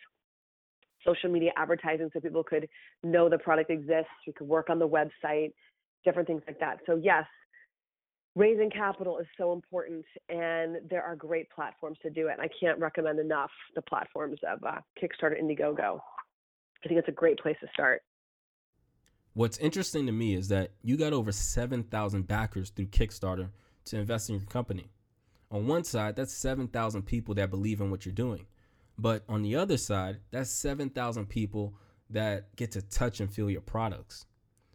social 1.05 1.31
media 1.31 1.51
advertising 1.57 2.09
so 2.13 2.21
people 2.21 2.45
could 2.45 2.69
know 3.03 3.29
the 3.29 3.39
product 3.39 3.71
exists 3.71 4.11
we 4.27 4.33
could 4.33 4.49
work 4.49 4.71
on 4.71 4.79
the 4.79 4.89
website 4.89 5.53
different 6.05 6.29
things 6.29 6.43
like 6.47 6.61
that. 6.61 6.79
So 6.87 6.97
yes 6.97 7.25
raising 8.37 8.71
capital 8.71 9.19
is 9.19 9.27
so 9.39 9.53
important 9.53 10.05
and 10.29 10.79
there 10.91 11.03
are 11.03 11.15
great 11.15 11.49
platforms 11.51 11.97
to 12.03 12.11
do 12.11 12.29
it 12.29 12.33
and 12.33 12.43
i 12.43 12.49
can't 12.59 12.79
recommend 12.81 13.19
enough 13.21 13.51
the 13.77 13.83
platforms 13.83 14.39
of 14.49 14.63
uh, 14.65 14.81
kickstarter 15.01 15.41
indiegogo. 15.41 16.01
I 16.85 16.89
think 16.89 16.99
it's 16.99 17.09
a 17.09 17.13
great 17.13 17.39
place 17.39 17.57
to 17.61 17.69
start 17.73 18.03
What's 19.35 19.59
interesting 19.59 20.07
to 20.07 20.13
me 20.13 20.35
is 20.35 20.49
that 20.49 20.71
you 20.83 20.97
got 20.97 21.13
over 21.13 21.33
7,000 21.33 22.27
backers 22.27 22.71
through 22.71 22.87
Kickstarter 22.87 23.51
to 23.87 23.99
invest 23.99 24.31
in 24.31 24.37
your 24.37 24.45
company. 24.47 24.91
On 25.51 25.67
one 25.67 25.83
side, 25.83 26.15
that's 26.15 26.33
7,000 26.33 27.03
people 27.03 27.35
that 27.35 27.51
believe 27.51 27.81
in 27.81 27.91
what 27.91 28.07
you're 28.07 28.15
doing. 28.15 28.47
But 28.97 29.25
on 29.29 29.43
the 29.43 29.57
other 29.57 29.77
side, 29.77 30.21
that's 30.31 30.51
7,000 30.51 31.27
people 31.29 31.75
that 32.11 32.55
get 32.55 32.71
to 32.73 32.83
touch 32.83 33.19
and 33.19 33.33
feel 33.33 33.51
your 33.51 33.61
products. 33.61 34.27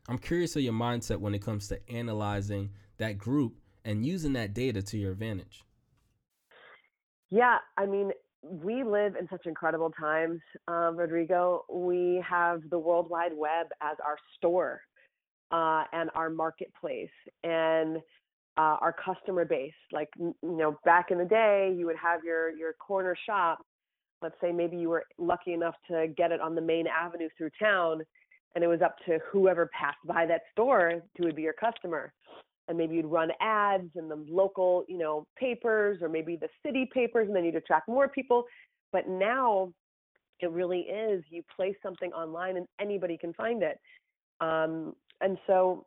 I'm 0.09 0.17
curious 0.17 0.57
of 0.57 0.61
your 0.61 0.73
mindset 0.73 1.17
when 1.17 1.33
it 1.33 1.41
comes 1.41 1.69
to 1.69 1.79
analyzing 1.89 2.71
that 2.97 3.17
group 3.17 3.55
and 3.85 4.05
using 4.05 4.33
that 4.33 4.53
data 4.53 4.81
to 4.81 4.97
your 4.97 5.13
advantage. 5.13 5.63
Yeah, 7.29 7.59
I 7.77 7.85
mean, 7.85 8.11
we 8.41 8.84
live 8.84 9.15
in 9.15 9.27
such 9.29 9.46
incredible 9.46 9.91
times, 9.91 10.39
uh, 10.67 10.91
Rodrigo. 10.93 11.65
We 11.72 12.24
have 12.27 12.62
the 12.69 12.79
World 12.79 13.10
Wide 13.10 13.34
Web 13.36 13.67
as 13.81 13.98
our 14.05 14.17
store 14.38 14.81
uh, 15.51 15.84
and 15.91 16.10
our 16.15 16.29
marketplace 16.29 17.10
and 17.43 17.98
uh, 18.58 18.77
our 18.81 18.96
customer 19.03 19.46
base. 19.46 19.74
Like 19.91 20.10
you 20.17 20.36
know, 20.41 20.77
back 20.86 21.12
in 21.12 21.17
the 21.17 21.25
day, 21.25 21.74
you 21.77 21.86
would 21.86 21.98
have 21.98 22.24
your 22.24 22.50
your 22.51 22.74
corner 22.74 23.15
shop. 23.25 23.60
Let's 24.22 24.36
say 24.41 24.51
maybe 24.51 24.77
you 24.77 24.89
were 24.89 25.05
lucky 25.17 25.53
enough 25.53 25.75
to 25.89 26.08
get 26.17 26.31
it 26.31 26.41
on 26.41 26.55
the 26.55 26.62
main 26.62 26.88
avenue 26.88 27.29
through 27.38 27.51
town, 27.62 28.01
and 28.55 28.63
it 28.63 28.67
was 28.67 28.81
up 28.81 28.96
to 29.05 29.19
whoever 29.31 29.69
passed 29.77 29.98
by 30.05 30.25
that 30.25 30.41
store 30.51 31.01
who 31.17 31.25
would 31.25 31.36
be 31.36 31.43
your 31.43 31.53
customer 31.53 32.13
and 32.69 32.77
maybe 32.77 32.95
you'd 32.95 33.05
run 33.07 33.31
ads 33.41 33.89
in 33.95 34.07
the 34.07 34.23
local, 34.29 34.85
you 34.88 34.97
know, 34.97 35.25
papers 35.38 35.97
or 36.01 36.07
maybe 36.07 36.35
the 36.35 36.47
city 36.63 36.88
papers, 36.93 37.27
and 37.27 37.35
then 37.35 37.43
you'd 37.43 37.55
attract 37.55 37.89
more 37.89 38.07
people. 38.07 38.45
But 38.93 39.09
now 39.09 39.73
it 40.39 40.51
really 40.51 40.81
is 40.81 41.23
you 41.29 41.43
place 41.53 41.75
something 41.83 42.13
online 42.13 42.57
and 42.57 42.67
anybody 42.79 43.17
can 43.17 43.33
find 43.33 43.63
it. 43.63 43.79
Um, 44.39 44.93
and 45.19 45.38
so 45.47 45.85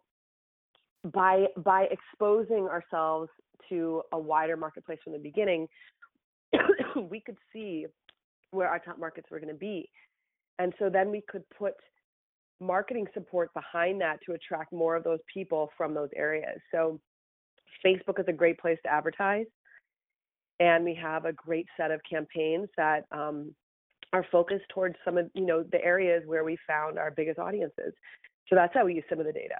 by 1.12 1.46
by 1.56 1.86
exposing 1.90 2.66
ourselves 2.66 3.30
to 3.68 4.02
a 4.12 4.18
wider 4.18 4.56
marketplace 4.56 4.98
from 5.02 5.12
the 5.12 5.18
beginning, 5.20 5.68
we 7.10 7.20
could 7.20 7.38
see 7.52 7.86
where 8.50 8.68
our 8.68 8.80
top 8.80 8.98
markets 8.98 9.28
were 9.30 9.38
going 9.38 9.52
to 9.52 9.58
be. 9.58 9.88
And 10.58 10.74
so 10.78 10.90
then 10.90 11.10
we 11.10 11.22
could 11.28 11.44
put 11.56 11.74
marketing 12.62 13.06
support 13.12 13.52
behind 13.54 14.00
that 14.00 14.20
to 14.26 14.32
attract 14.32 14.72
more 14.72 14.96
of 14.96 15.04
those 15.04 15.18
people 15.32 15.70
from 15.76 15.94
those 15.94 16.08
areas. 16.16 16.60
So 16.72 17.00
Facebook 17.84 18.20
is 18.20 18.26
a 18.28 18.32
great 18.32 18.58
place 18.58 18.78
to 18.84 18.92
advertise. 18.92 19.46
And 20.60 20.84
we 20.84 20.94
have 20.94 21.24
a 21.24 21.32
great 21.32 21.66
set 21.76 21.90
of 21.90 22.00
campaigns 22.08 22.68
that 22.76 23.04
um, 23.10 23.54
are 24.12 24.24
focused 24.30 24.64
towards 24.72 24.94
some 25.04 25.18
of 25.18 25.28
you 25.34 25.46
know 25.46 25.64
the 25.72 25.82
areas 25.82 26.22
where 26.26 26.44
we 26.44 26.56
found 26.66 26.98
our 26.98 27.10
biggest 27.10 27.38
audiences. 27.38 27.92
So 28.48 28.54
that's 28.54 28.72
how 28.74 28.84
we 28.84 28.94
use 28.94 29.04
some 29.08 29.18
of 29.18 29.26
the 29.26 29.32
data. 29.32 29.56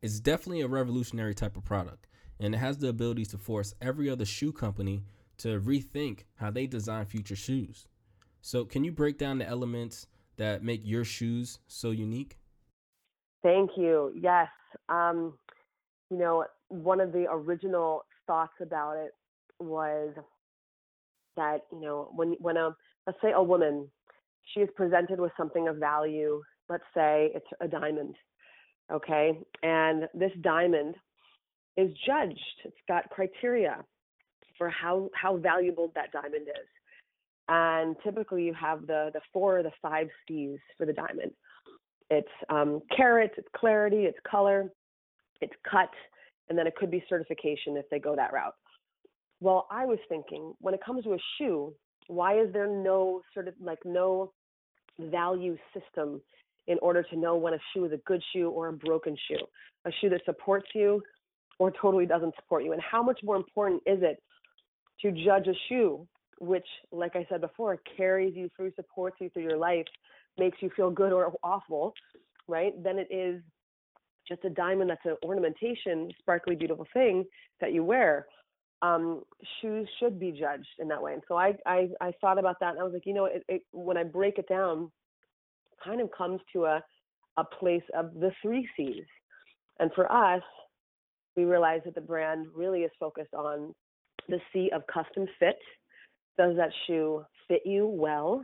It's 0.00 0.20
definitely 0.20 0.62
a 0.62 0.68
revolutionary 0.68 1.34
type 1.34 1.56
of 1.56 1.64
product, 1.64 2.06
and 2.40 2.54
it 2.54 2.58
has 2.58 2.78
the 2.78 2.88
ability 2.88 3.26
to 3.26 3.38
force 3.38 3.74
every 3.80 4.08
other 4.08 4.24
shoe 4.24 4.52
company 4.52 5.04
to 5.38 5.60
rethink 5.60 6.24
how 6.36 6.50
they 6.50 6.66
design 6.66 7.04
future 7.06 7.36
shoes. 7.36 7.86
So, 8.40 8.64
can 8.64 8.84
you 8.84 8.92
break 8.92 9.18
down 9.18 9.38
the 9.38 9.46
elements 9.46 10.06
that 10.38 10.64
make 10.64 10.80
your 10.84 11.04
shoes 11.04 11.58
so 11.66 11.90
unique? 11.90 12.38
Thank 13.42 13.70
you. 13.76 14.12
Yes. 14.14 14.48
Um, 14.88 15.38
you 16.10 16.18
know, 16.18 16.44
one 16.68 17.00
of 17.00 17.12
the 17.12 17.26
original 17.30 18.04
thoughts 18.26 18.54
about 18.60 18.96
it 18.96 19.12
was 19.60 20.14
that, 21.36 21.62
you 21.72 21.80
know, 21.80 22.10
when 22.14 22.36
when 22.40 22.56
a 22.56 22.74
let's 23.06 23.18
say 23.22 23.32
a 23.32 23.42
woman, 23.42 23.88
she 24.54 24.60
is 24.60 24.68
presented 24.76 25.20
with 25.20 25.32
something 25.36 25.68
of 25.68 25.76
value, 25.76 26.42
let's 26.68 26.84
say 26.94 27.30
it's 27.34 27.46
a 27.60 27.68
diamond, 27.68 28.16
okay? 28.92 29.38
And 29.62 30.08
this 30.14 30.32
diamond 30.42 30.94
is 31.76 31.90
judged. 32.06 32.38
It's 32.64 32.76
got 32.86 33.08
criteria 33.10 33.84
for 34.56 34.68
how 34.68 35.08
how 35.14 35.36
valuable 35.36 35.92
that 35.94 36.12
diamond 36.12 36.48
is. 36.48 36.68
And 37.48 37.96
typically 38.04 38.44
you 38.44 38.54
have 38.54 38.86
the, 38.86 39.10
the 39.14 39.20
four 39.32 39.58
or 39.58 39.62
the 39.62 39.72
five 39.80 40.08
C's 40.26 40.58
for 40.76 40.84
the 40.86 40.92
diamond. 40.92 41.32
It's 42.10 42.28
um, 42.48 42.80
carats, 42.94 43.34
it's 43.36 43.48
clarity, 43.56 44.04
it's 44.04 44.18
color, 44.30 44.70
it's 45.40 45.52
cut, 45.70 45.90
and 46.48 46.58
then 46.58 46.66
it 46.66 46.74
could 46.76 46.90
be 46.90 47.04
certification 47.08 47.76
if 47.76 47.88
they 47.90 47.98
go 47.98 48.16
that 48.16 48.32
route. 48.32 48.54
Well, 49.40 49.66
I 49.70 49.86
was 49.86 49.98
thinking 50.08 50.54
when 50.60 50.74
it 50.74 50.80
comes 50.84 51.04
to 51.04 51.14
a 51.14 51.18
shoe, 51.38 51.72
why 52.08 52.40
is 52.40 52.52
there 52.52 52.66
no 52.66 53.22
sort 53.34 53.48
of 53.48 53.54
like 53.60 53.78
no 53.84 54.32
value 54.98 55.56
system 55.72 56.20
in 56.66 56.78
order 56.82 57.02
to 57.02 57.16
know 57.16 57.36
when 57.36 57.54
a 57.54 57.58
shoe 57.72 57.84
is 57.84 57.92
a 57.92 57.98
good 58.06 58.22
shoe 58.32 58.50
or 58.50 58.68
a 58.68 58.72
broken 58.72 59.16
shoe, 59.28 59.44
a 59.84 59.90
shoe 60.00 60.08
that 60.10 60.22
supports 60.24 60.66
you 60.74 61.02
or 61.58 61.70
totally 61.80 62.06
doesn't 62.06 62.34
support 62.36 62.64
you? 62.64 62.72
And 62.72 62.82
how 62.82 63.02
much 63.02 63.20
more 63.22 63.36
important 63.36 63.82
is 63.86 64.00
it 64.02 64.22
to 65.02 65.12
judge 65.12 65.46
a 65.46 65.54
shoe 65.68 66.06
which, 66.40 66.66
like 66.92 67.16
I 67.16 67.26
said 67.28 67.40
before, 67.40 67.80
carries 67.96 68.34
you 68.36 68.48
through, 68.56 68.72
supports 68.76 69.16
you 69.20 69.30
through 69.30 69.42
your 69.42 69.56
life, 69.58 69.86
makes 70.38 70.58
you 70.60 70.70
feel 70.76 70.90
good 70.90 71.12
or 71.12 71.32
awful, 71.42 71.94
right? 72.46 72.72
Then 72.82 72.98
it 72.98 73.08
is 73.10 73.42
just 74.26 74.44
a 74.44 74.50
diamond 74.50 74.90
that's 74.90 75.04
an 75.04 75.16
ornamentation, 75.24 76.10
sparkly, 76.18 76.54
beautiful 76.54 76.86
thing 76.92 77.24
that 77.60 77.72
you 77.72 77.82
wear. 77.82 78.26
Um, 78.82 79.22
shoes 79.60 79.88
should 79.98 80.20
be 80.20 80.30
judged 80.30 80.68
in 80.78 80.86
that 80.88 81.02
way. 81.02 81.14
And 81.14 81.22
so 81.26 81.36
I, 81.36 81.54
I, 81.66 81.88
I 82.00 82.12
thought 82.20 82.38
about 82.38 82.60
that 82.60 82.72
and 82.72 82.80
I 82.80 82.84
was 82.84 82.92
like, 82.92 83.06
you 83.06 83.14
know, 83.14 83.24
it, 83.24 83.42
it, 83.48 83.62
when 83.72 83.96
I 83.96 84.04
break 84.04 84.38
it 84.38 84.48
down, 84.48 84.92
kind 85.82 86.00
of 86.00 86.10
comes 86.16 86.40
to 86.52 86.66
a, 86.66 86.82
a 87.36 87.44
place 87.44 87.82
of 87.96 88.14
the 88.14 88.30
three 88.40 88.68
C's. 88.76 89.04
And 89.80 89.90
for 89.94 90.10
us, 90.12 90.42
we 91.36 91.44
realized 91.44 91.86
that 91.86 91.94
the 91.94 92.00
brand 92.00 92.46
really 92.54 92.80
is 92.80 92.90
focused 92.98 93.34
on 93.34 93.74
the 94.28 94.40
C 94.52 94.70
of 94.74 94.82
custom 94.92 95.26
fit, 95.38 95.58
does 96.38 96.56
that 96.56 96.70
shoe 96.86 97.24
fit 97.48 97.62
you 97.66 97.86
well? 97.86 98.42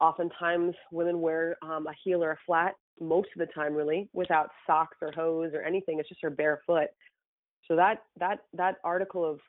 Oftentimes, 0.00 0.74
women 0.92 1.20
wear 1.20 1.56
um, 1.62 1.86
a 1.86 1.92
heel 2.04 2.22
or 2.22 2.32
a 2.32 2.38
flat 2.44 2.74
most 3.00 3.28
of 3.34 3.38
the 3.38 3.52
time, 3.54 3.72
really, 3.74 4.08
without 4.12 4.50
socks 4.66 4.96
or 5.00 5.12
hose 5.12 5.52
or 5.54 5.62
anything. 5.62 5.98
It's 5.98 6.08
just 6.08 6.22
her 6.22 6.30
bare 6.30 6.60
foot. 6.66 6.88
So 7.68 7.76
that 7.76 8.02
that 8.18 8.40
that 8.54 8.76
article 8.84 9.24
of, 9.24 9.40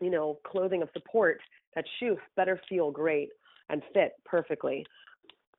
you 0.00 0.10
know, 0.10 0.38
clothing 0.46 0.82
of 0.82 0.88
support, 0.92 1.38
that 1.74 1.84
shoe 2.00 2.16
better 2.36 2.60
feel 2.68 2.90
great 2.90 3.28
and 3.68 3.82
fit 3.92 4.12
perfectly. 4.24 4.84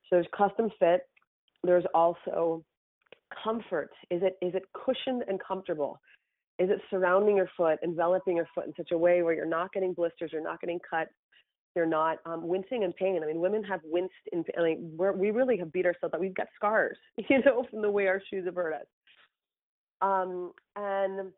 So 0.08 0.16
there's 0.16 0.26
custom 0.36 0.70
fit. 0.78 1.02
There's 1.64 1.84
also 1.94 2.64
comfort. 3.42 3.90
Is 4.10 4.22
it 4.22 4.36
is 4.42 4.54
it 4.54 4.64
cushioned 4.72 5.24
and 5.28 5.40
comfortable? 5.42 6.00
Is 6.58 6.70
it 6.70 6.80
surrounding 6.90 7.36
your 7.36 7.48
foot, 7.56 7.78
enveloping 7.84 8.36
your 8.36 8.48
foot 8.54 8.66
in 8.66 8.74
such 8.76 8.90
a 8.90 8.98
way 8.98 9.22
where 9.22 9.32
you're 9.32 9.46
not 9.46 9.72
getting 9.72 9.92
blisters, 9.92 10.30
you're 10.32 10.42
not 10.42 10.60
getting 10.60 10.80
cut, 10.88 11.08
they're 11.74 11.86
not 11.86 12.18
um, 12.26 12.46
wincing 12.46 12.82
in 12.82 12.92
pain. 12.92 13.20
I 13.22 13.26
mean, 13.26 13.40
women 13.40 13.62
have 13.64 13.80
winced 13.84 14.14
in. 14.32 14.44
I 14.58 14.62
mean, 14.62 14.92
we're, 14.96 15.12
we 15.12 15.30
really 15.30 15.56
have 15.58 15.72
beat 15.72 15.86
ourselves 15.86 16.14
up. 16.14 16.20
We've 16.20 16.34
got 16.34 16.48
scars, 16.56 16.96
you 17.28 17.42
know, 17.44 17.64
from 17.70 17.82
the 17.82 17.90
way 17.90 18.06
our 18.06 18.22
shoes 18.30 18.46
have 18.46 18.54
hurt 18.54 18.74
us. 18.74 18.86
Um, 20.00 20.52
and 20.76 21.32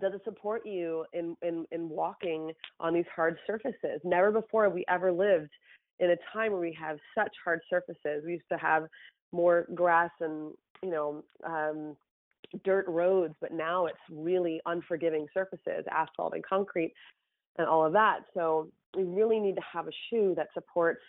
does 0.00 0.14
it 0.14 0.20
support 0.24 0.66
you 0.66 1.04
in, 1.12 1.36
in 1.42 1.64
in 1.72 1.88
walking 1.88 2.52
on 2.80 2.94
these 2.94 3.04
hard 3.14 3.38
surfaces? 3.46 4.00
Never 4.04 4.30
before 4.30 4.64
have 4.64 4.72
we 4.72 4.84
ever 4.88 5.12
lived 5.12 5.50
in 6.00 6.10
a 6.10 6.16
time 6.32 6.52
where 6.52 6.60
we 6.60 6.76
have 6.78 6.98
such 7.16 7.34
hard 7.44 7.60
surfaces. 7.68 8.22
We 8.24 8.32
used 8.32 8.48
to 8.52 8.58
have 8.58 8.84
more 9.32 9.66
grass 9.74 10.10
and 10.20 10.52
you 10.82 10.90
know 10.90 11.24
um, 11.44 11.96
dirt 12.64 12.86
roads, 12.88 13.34
but 13.40 13.52
now 13.52 13.86
it's 13.86 13.98
really 14.10 14.60
unforgiving 14.66 15.26
surfaces, 15.34 15.84
asphalt 15.90 16.34
and 16.34 16.44
concrete, 16.44 16.92
and 17.58 17.66
all 17.66 17.84
of 17.84 17.92
that. 17.92 18.20
So 18.34 18.68
we 18.96 19.04
really 19.04 19.38
need 19.38 19.56
to 19.56 19.62
have 19.72 19.86
a 19.86 19.92
shoe 20.10 20.34
that 20.36 20.48
supports 20.54 21.02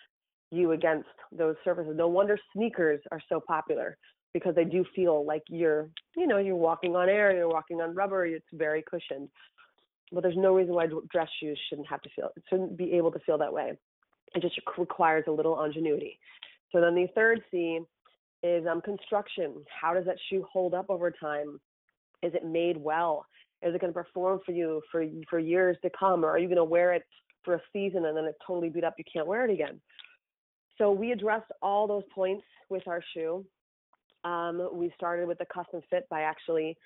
you 0.52 0.72
against 0.72 1.10
those 1.32 1.56
surfaces. 1.64 1.94
No 1.96 2.08
wonder 2.08 2.38
sneakers 2.56 3.00
are 3.12 3.22
so 3.30 3.40
popular 3.40 3.98
because 4.34 4.56
they 4.56 4.66
do 4.66 4.86
feel 4.96 5.26
like 5.26 5.44
you're, 5.50 5.90
you 6.16 6.28
know, 6.28 6.38
you're 6.38 6.56
walking 6.56 6.96
on 6.96 7.10
air, 7.10 7.36
you're 7.36 7.50
walking 7.50 7.82
on 7.82 7.96
rubber, 7.96 8.26
it's 8.26 8.46
very 8.54 8.84
cushioned. 8.90 9.30
But 10.12 10.24
there's 10.24 10.38
no 10.38 10.56
reason 10.56 10.74
why 10.74 10.88
dress 11.12 11.30
shoes 11.40 11.60
shouldn't 11.70 11.88
have 11.88 12.02
to 12.02 12.10
feel, 12.16 12.30
shouldn't 12.50 12.78
be 12.78 12.94
able 12.94 13.12
to 13.12 13.20
feel 13.20 13.38
that 13.38 13.54
way. 13.54 13.74
It 14.36 14.42
just 14.42 14.60
requires 14.78 15.26
a 15.28 15.32
little 15.32 15.64
ingenuity. 15.64 16.20
So 16.72 16.82
then 16.82 16.96
the 16.96 17.08
third 17.16 17.42
C 17.52 17.80
is 18.44 18.66
um, 18.68 18.82
construction. 18.82 19.56
How 19.82 19.94
does 19.94 20.06
that 20.06 20.18
shoe 20.30 20.46
hold 20.52 20.74
up 20.74 20.88
over 20.90 21.12
time? 21.12 21.60
Is 22.22 22.34
it 22.34 22.46
made 22.46 22.78
well? 22.78 23.26
Is 23.62 23.74
it 23.74 23.82
going 23.82 23.94
to 23.94 24.04
perform 24.04 24.40
for 24.46 24.52
you 24.52 24.82
for 24.92 25.04
for 25.30 25.40
years 25.40 25.78
to 25.84 25.90
come, 25.98 26.24
or 26.24 26.30
are 26.30 26.38
you 26.38 26.48
going 26.48 26.58
to 26.58 26.64
wear 26.64 26.94
it 26.94 27.04
for 27.44 27.56
a 27.56 27.62
season 27.74 28.06
and 28.06 28.16
then 28.16 28.26
it's 28.26 28.38
totally 28.46 28.70
beat 28.70 28.84
up, 28.84 28.96
you 28.98 29.04
can't 29.12 29.28
wear 29.28 29.46
it 29.46 29.52
again. 29.52 29.80
So 30.78 30.92
we 30.92 31.12
addressed 31.12 31.52
all 31.62 31.88
those 31.88 32.04
points 32.14 32.44
with 32.70 32.88
our 32.88 33.02
shoe. 33.14 33.46
Um, 34.24 34.70
we 34.74 34.92
started 34.96 35.28
with 35.28 35.38
the 35.38 35.46
custom 35.54 35.82
fit 35.90 36.08
by 36.10 36.22
actually 36.22 36.78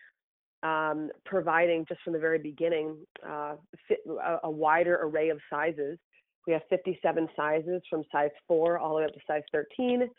um, 0.63 1.09
providing 1.25 1.85
just 1.87 2.01
from 2.03 2.13
the 2.13 2.19
very 2.19 2.39
beginning 2.39 2.97
uh, 3.27 3.55
fit, 3.87 3.99
a, 4.07 4.37
a, 4.45 4.49
wider 4.49 4.99
array 5.01 5.29
of 5.29 5.39
sizes. 5.49 5.99
We 6.47 6.53
have 6.53 6.61
57 6.69 7.27
sizes 7.35 7.81
from 7.89 8.03
size 8.11 8.29
4 8.47 8.77
all 8.77 8.89
the 8.89 8.95
way 8.95 9.05
up 9.05 9.13
to 9.13 9.19
size 9.27 9.41
13. 9.51 10.09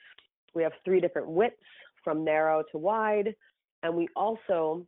We 0.55 0.63
have 0.63 0.73
three 0.85 1.01
different 1.01 1.29
widths 1.29 1.57
from 2.03 2.25
narrow 2.25 2.63
to 2.73 2.79
wide. 2.79 3.35
And 3.83 3.95
we 3.95 4.09
also 4.17 4.87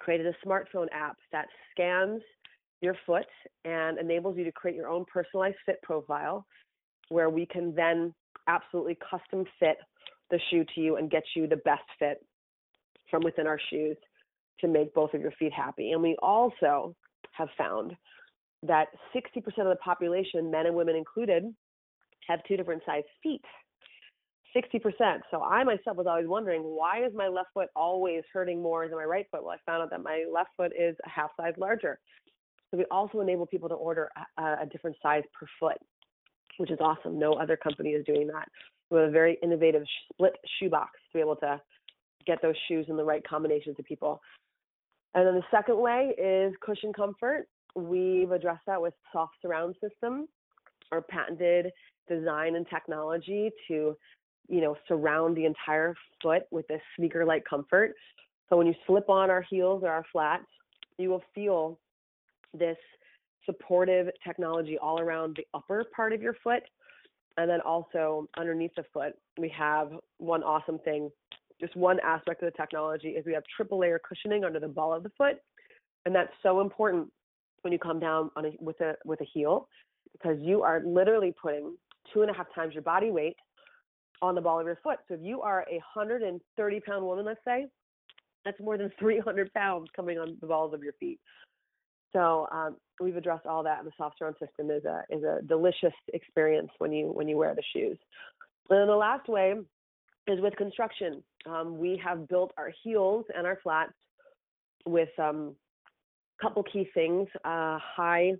created 0.00 0.26
a 0.26 0.46
smartphone 0.46 0.86
app 0.92 1.16
that 1.32 1.46
scans 1.70 2.22
your 2.80 2.94
foot 3.06 3.26
and 3.64 3.98
enables 3.98 4.36
you 4.36 4.44
to 4.44 4.52
create 4.52 4.76
your 4.76 4.88
own 4.88 5.04
personalized 5.12 5.56
fit 5.66 5.80
profile 5.82 6.46
where 7.08 7.30
we 7.30 7.46
can 7.46 7.74
then 7.74 8.14
absolutely 8.46 8.96
custom 9.10 9.44
fit 9.58 9.76
the 10.30 10.38
shoe 10.50 10.64
to 10.74 10.80
you 10.80 10.96
and 10.96 11.10
get 11.10 11.22
you 11.34 11.46
the 11.46 11.56
best 11.56 11.82
fit 11.98 12.18
from 13.10 13.22
within 13.22 13.46
our 13.46 13.58
shoes 13.70 13.96
to 14.60 14.68
make 14.68 14.92
both 14.94 15.14
of 15.14 15.20
your 15.20 15.32
feet 15.32 15.52
happy. 15.52 15.92
And 15.92 16.02
we 16.02 16.16
also 16.20 16.94
have 17.32 17.48
found 17.56 17.94
that 18.62 18.88
60% 19.14 19.36
of 19.46 19.68
the 19.68 19.76
population, 19.82 20.50
men 20.50 20.66
and 20.66 20.74
women 20.74 20.96
included, 20.96 21.44
have 22.28 22.40
two 22.46 22.56
different 22.56 22.82
size 22.84 23.04
feet. 23.22 23.44
60%. 24.56 25.20
So 25.30 25.42
I 25.42 25.62
myself 25.62 25.96
was 25.96 26.06
always 26.06 26.26
wondering 26.26 26.62
why 26.62 27.04
is 27.04 27.12
my 27.14 27.28
left 27.28 27.50
foot 27.54 27.68
always 27.76 28.22
hurting 28.32 28.62
more 28.62 28.88
than 28.88 28.96
my 28.96 29.04
right 29.04 29.26
foot? 29.30 29.44
Well, 29.44 29.54
I 29.54 29.70
found 29.70 29.82
out 29.82 29.90
that 29.90 30.02
my 30.02 30.24
left 30.32 30.50
foot 30.56 30.72
is 30.78 30.96
a 31.04 31.08
half 31.08 31.30
size 31.36 31.52
larger. 31.58 31.98
So 32.70 32.78
we 32.78 32.84
also 32.90 33.20
enable 33.20 33.46
people 33.46 33.68
to 33.68 33.74
order 33.74 34.10
a, 34.36 34.42
a 34.62 34.66
different 34.70 34.96
size 35.02 35.22
per 35.38 35.46
foot, 35.58 35.78
which 36.58 36.70
is 36.70 36.78
awesome. 36.80 37.18
No 37.18 37.32
other 37.32 37.56
company 37.56 37.90
is 37.90 38.04
doing 38.04 38.26
that. 38.28 38.48
We 38.90 38.98
have 38.98 39.08
a 39.08 39.12
very 39.12 39.38
innovative 39.42 39.82
split 40.12 40.36
shoe 40.58 40.68
box 40.68 40.92
to 41.12 41.18
be 41.18 41.20
able 41.20 41.36
to 41.36 41.60
get 42.26 42.42
those 42.42 42.54
shoes 42.68 42.86
in 42.88 42.96
the 42.96 43.04
right 43.04 43.26
combinations 43.26 43.76
of 43.78 43.84
people. 43.84 44.20
And 45.14 45.26
then 45.26 45.34
the 45.34 45.44
second 45.50 45.78
way 45.78 46.14
is 46.18 46.52
cushion 46.60 46.92
comfort. 46.92 47.48
We've 47.74 48.30
addressed 48.30 48.66
that 48.66 48.80
with 48.80 48.94
soft 49.12 49.34
surround 49.40 49.74
system, 49.80 50.28
our 50.92 51.00
patented 51.02 51.70
design 52.08 52.56
and 52.56 52.66
technology 52.68 53.50
to, 53.68 53.96
you 54.48 54.60
know, 54.60 54.76
surround 54.86 55.36
the 55.36 55.44
entire 55.44 55.94
foot 56.22 56.42
with 56.50 56.66
this 56.68 56.80
sneaker-like 56.96 57.44
comfort. 57.48 57.94
So 58.48 58.56
when 58.56 58.66
you 58.66 58.74
slip 58.86 59.08
on 59.08 59.30
our 59.30 59.44
heels 59.48 59.82
or 59.84 59.90
our 59.90 60.04
flats, 60.12 60.46
you 60.98 61.10
will 61.10 61.22
feel 61.34 61.78
this 62.54 62.76
supportive 63.46 64.08
technology 64.26 64.78
all 64.78 65.00
around 65.00 65.36
the 65.36 65.46
upper 65.54 65.84
part 65.94 66.12
of 66.12 66.22
your 66.22 66.34
foot. 66.44 66.62
And 67.36 67.48
then 67.48 67.60
also 67.60 68.28
underneath 68.36 68.72
the 68.76 68.84
foot, 68.92 69.12
we 69.38 69.48
have 69.50 69.92
one 70.18 70.42
awesome 70.42 70.78
thing. 70.80 71.10
Just 71.60 71.76
one 71.76 71.98
aspect 72.04 72.42
of 72.42 72.52
the 72.52 72.56
technology 72.56 73.10
is 73.10 73.24
we 73.24 73.32
have 73.32 73.44
triple 73.56 73.78
layer 73.78 74.00
cushioning 74.06 74.44
under 74.44 74.60
the 74.60 74.68
ball 74.68 74.92
of 74.92 75.02
the 75.02 75.10
foot. 75.16 75.36
And 76.04 76.14
that's 76.14 76.32
so 76.42 76.60
important 76.60 77.10
when 77.62 77.72
you 77.72 77.78
come 77.78 78.00
down 78.00 78.30
on 78.36 78.46
a, 78.46 78.50
with 78.60 78.80
a 78.80 78.94
with 79.04 79.20
a 79.20 79.24
heel 79.24 79.68
because 80.12 80.38
you 80.40 80.62
are 80.62 80.82
literally 80.84 81.34
putting 81.40 81.76
two 82.12 82.22
and 82.22 82.30
a 82.30 82.34
half 82.34 82.52
times 82.54 82.74
your 82.74 82.82
body 82.82 83.10
weight 83.10 83.36
on 84.22 84.34
the 84.34 84.40
ball 84.40 84.58
of 84.58 84.66
your 84.66 84.78
foot. 84.82 84.98
So 85.06 85.14
if 85.14 85.20
you 85.22 85.42
are 85.42 85.62
a 85.70 85.74
130 85.94 86.80
pound 86.80 87.04
woman, 87.04 87.24
let's 87.24 87.40
say, 87.44 87.66
that's 88.44 88.58
more 88.60 88.78
than 88.78 88.90
300 88.98 89.52
pounds 89.52 89.88
coming 89.94 90.18
on 90.18 90.36
the 90.40 90.46
balls 90.46 90.74
of 90.74 90.82
your 90.82 90.94
feet. 90.94 91.20
So 92.12 92.48
um, 92.50 92.76
we've 93.00 93.16
addressed 93.16 93.46
all 93.46 93.62
that, 93.64 93.78
and 93.78 93.86
the 93.86 93.92
soft 93.96 94.18
surround 94.18 94.36
system 94.40 94.70
is 94.70 94.84
a 94.84 95.02
is 95.10 95.22
a 95.22 95.40
delicious 95.46 95.92
experience 96.14 96.70
when 96.78 96.92
you 96.92 97.06
when 97.12 97.28
you 97.28 97.36
wear 97.36 97.54
the 97.54 97.62
shoes. 97.74 97.98
And 98.70 98.80
then 98.80 98.86
the 98.86 98.96
last 98.96 99.28
way 99.28 99.54
is 100.26 100.40
with 100.40 100.56
construction. 100.56 101.22
Um, 101.46 101.78
we 101.78 102.00
have 102.04 102.28
built 102.28 102.52
our 102.58 102.70
heels 102.82 103.24
and 103.34 103.46
our 103.46 103.58
flats 103.62 103.92
with 104.86 105.08
um, 105.18 105.54
couple 106.40 106.62
key 106.62 106.88
things, 106.94 107.28
uh, 107.44 107.78
high 107.80 108.32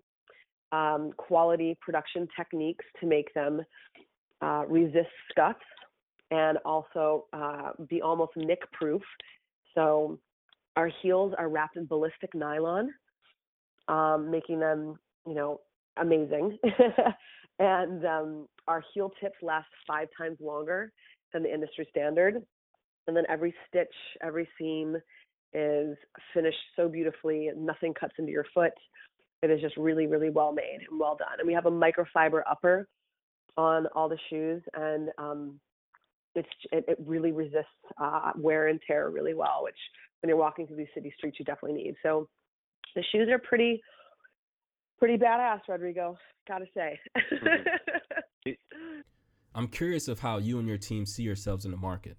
um, 0.72 1.12
quality 1.16 1.76
production 1.80 2.28
techniques 2.36 2.84
to 3.00 3.06
make 3.06 3.32
them 3.34 3.62
uh, 4.42 4.64
resist 4.68 5.08
scuffs 5.30 5.58
and 6.30 6.58
also 6.64 7.24
uh, 7.32 7.70
be 7.88 8.02
almost 8.02 8.32
nick 8.36 8.60
proof. 8.72 9.02
So 9.74 10.18
our 10.76 10.90
heels 11.02 11.32
are 11.38 11.48
wrapped 11.48 11.76
in 11.76 11.86
ballistic 11.86 12.34
nylon, 12.34 12.90
um, 13.88 14.30
making 14.30 14.60
them, 14.60 14.98
you 15.26 15.34
know, 15.34 15.60
amazing. 15.96 16.58
and 17.58 18.04
um, 18.04 18.48
our 18.66 18.82
heel 18.94 19.10
tips 19.20 19.36
last 19.42 19.68
five 19.86 20.08
times 20.16 20.38
longer 20.40 20.92
than 21.32 21.42
the 21.42 21.52
industry 21.52 21.86
standard. 21.90 22.42
And 23.06 23.16
then 23.16 23.24
every 23.28 23.54
stitch, 23.68 23.94
every 24.22 24.48
seam, 24.58 24.96
is 25.54 25.96
finished 26.34 26.58
so 26.76 26.88
beautifully. 26.88 27.50
Nothing 27.56 27.94
cuts 27.94 28.14
into 28.18 28.30
your 28.30 28.44
foot. 28.54 28.72
It 29.42 29.50
is 29.50 29.60
just 29.60 29.76
really, 29.76 30.06
really 30.06 30.30
well 30.30 30.52
made 30.52 30.80
and 30.88 31.00
well 31.00 31.16
done. 31.16 31.38
And 31.38 31.46
we 31.46 31.54
have 31.54 31.66
a 31.66 31.70
microfiber 31.70 32.42
upper 32.48 32.86
on 33.56 33.86
all 33.94 34.08
the 34.08 34.18
shoes, 34.30 34.62
and 34.74 35.10
um, 35.18 35.58
it's 36.34 36.48
it, 36.70 36.84
it 36.86 36.98
really 37.04 37.32
resists 37.32 37.66
uh, 38.00 38.32
wear 38.36 38.68
and 38.68 38.80
tear 38.86 39.10
really 39.10 39.34
well. 39.34 39.60
Which 39.62 39.76
when 40.20 40.28
you're 40.28 40.38
walking 40.38 40.66
through 40.66 40.76
these 40.76 40.86
city 40.94 41.12
streets, 41.16 41.38
you 41.38 41.44
definitely 41.44 41.82
need. 41.82 41.94
So 42.02 42.28
the 42.94 43.04
shoes 43.12 43.28
are 43.30 43.38
pretty, 43.38 43.82
pretty 44.98 45.16
badass, 45.16 45.60
Rodrigo. 45.68 46.18
Gotta 46.46 46.66
say. 46.74 46.98
Mm-hmm. 47.16 48.50
I'm 49.54 49.68
curious 49.68 50.08
of 50.08 50.20
how 50.20 50.38
you 50.38 50.58
and 50.58 50.68
your 50.68 50.78
team 50.78 51.04
see 51.04 51.22
yourselves 51.22 51.64
in 51.64 51.70
the 51.70 51.76
market. 51.76 52.16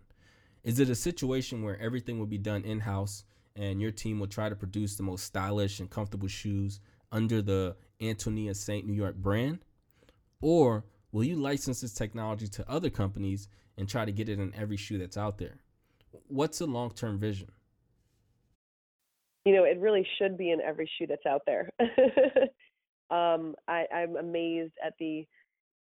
Is 0.63 0.79
it 0.79 0.89
a 0.89 0.95
situation 0.95 1.63
where 1.63 1.79
everything 1.79 2.19
will 2.19 2.25
be 2.25 2.37
done 2.37 2.63
in 2.63 2.81
house 2.81 3.23
and 3.55 3.81
your 3.81 3.91
team 3.91 4.19
will 4.19 4.27
try 4.27 4.49
to 4.49 4.55
produce 4.55 4.95
the 4.95 5.03
most 5.03 5.23
stylish 5.23 5.79
and 5.79 5.89
comfortable 5.89 6.27
shoes 6.27 6.79
under 7.11 7.41
the 7.41 7.75
Antonia 8.01 8.53
Saint 8.53 8.85
New 8.85 8.93
York 8.93 9.15
brand? 9.15 9.59
Or 10.41 10.85
will 11.11 11.23
you 11.23 11.35
license 11.35 11.81
this 11.81 11.93
technology 11.93 12.47
to 12.49 12.69
other 12.69 12.89
companies 12.89 13.47
and 13.77 13.87
try 13.87 14.05
to 14.05 14.11
get 14.11 14.29
it 14.29 14.39
in 14.39 14.53
every 14.55 14.77
shoe 14.77 14.97
that's 14.97 15.17
out 15.17 15.37
there? 15.37 15.59
What's 16.27 16.59
the 16.59 16.67
long 16.67 16.91
term 16.91 17.19
vision? 17.19 17.49
You 19.49 19.55
know, 19.55 19.63
it 19.63 19.79
really 19.79 20.05
should 20.19 20.37
be 20.37 20.51
in 20.51 20.61
every 20.61 20.87
shoe 20.99 21.07
that's 21.07 21.25
out 21.25 21.41
there. 21.47 21.71
um, 23.09 23.55
I, 23.67 23.85
I'm 23.91 24.15
amazed 24.15 24.73
at 24.85 24.93
the 24.99 25.25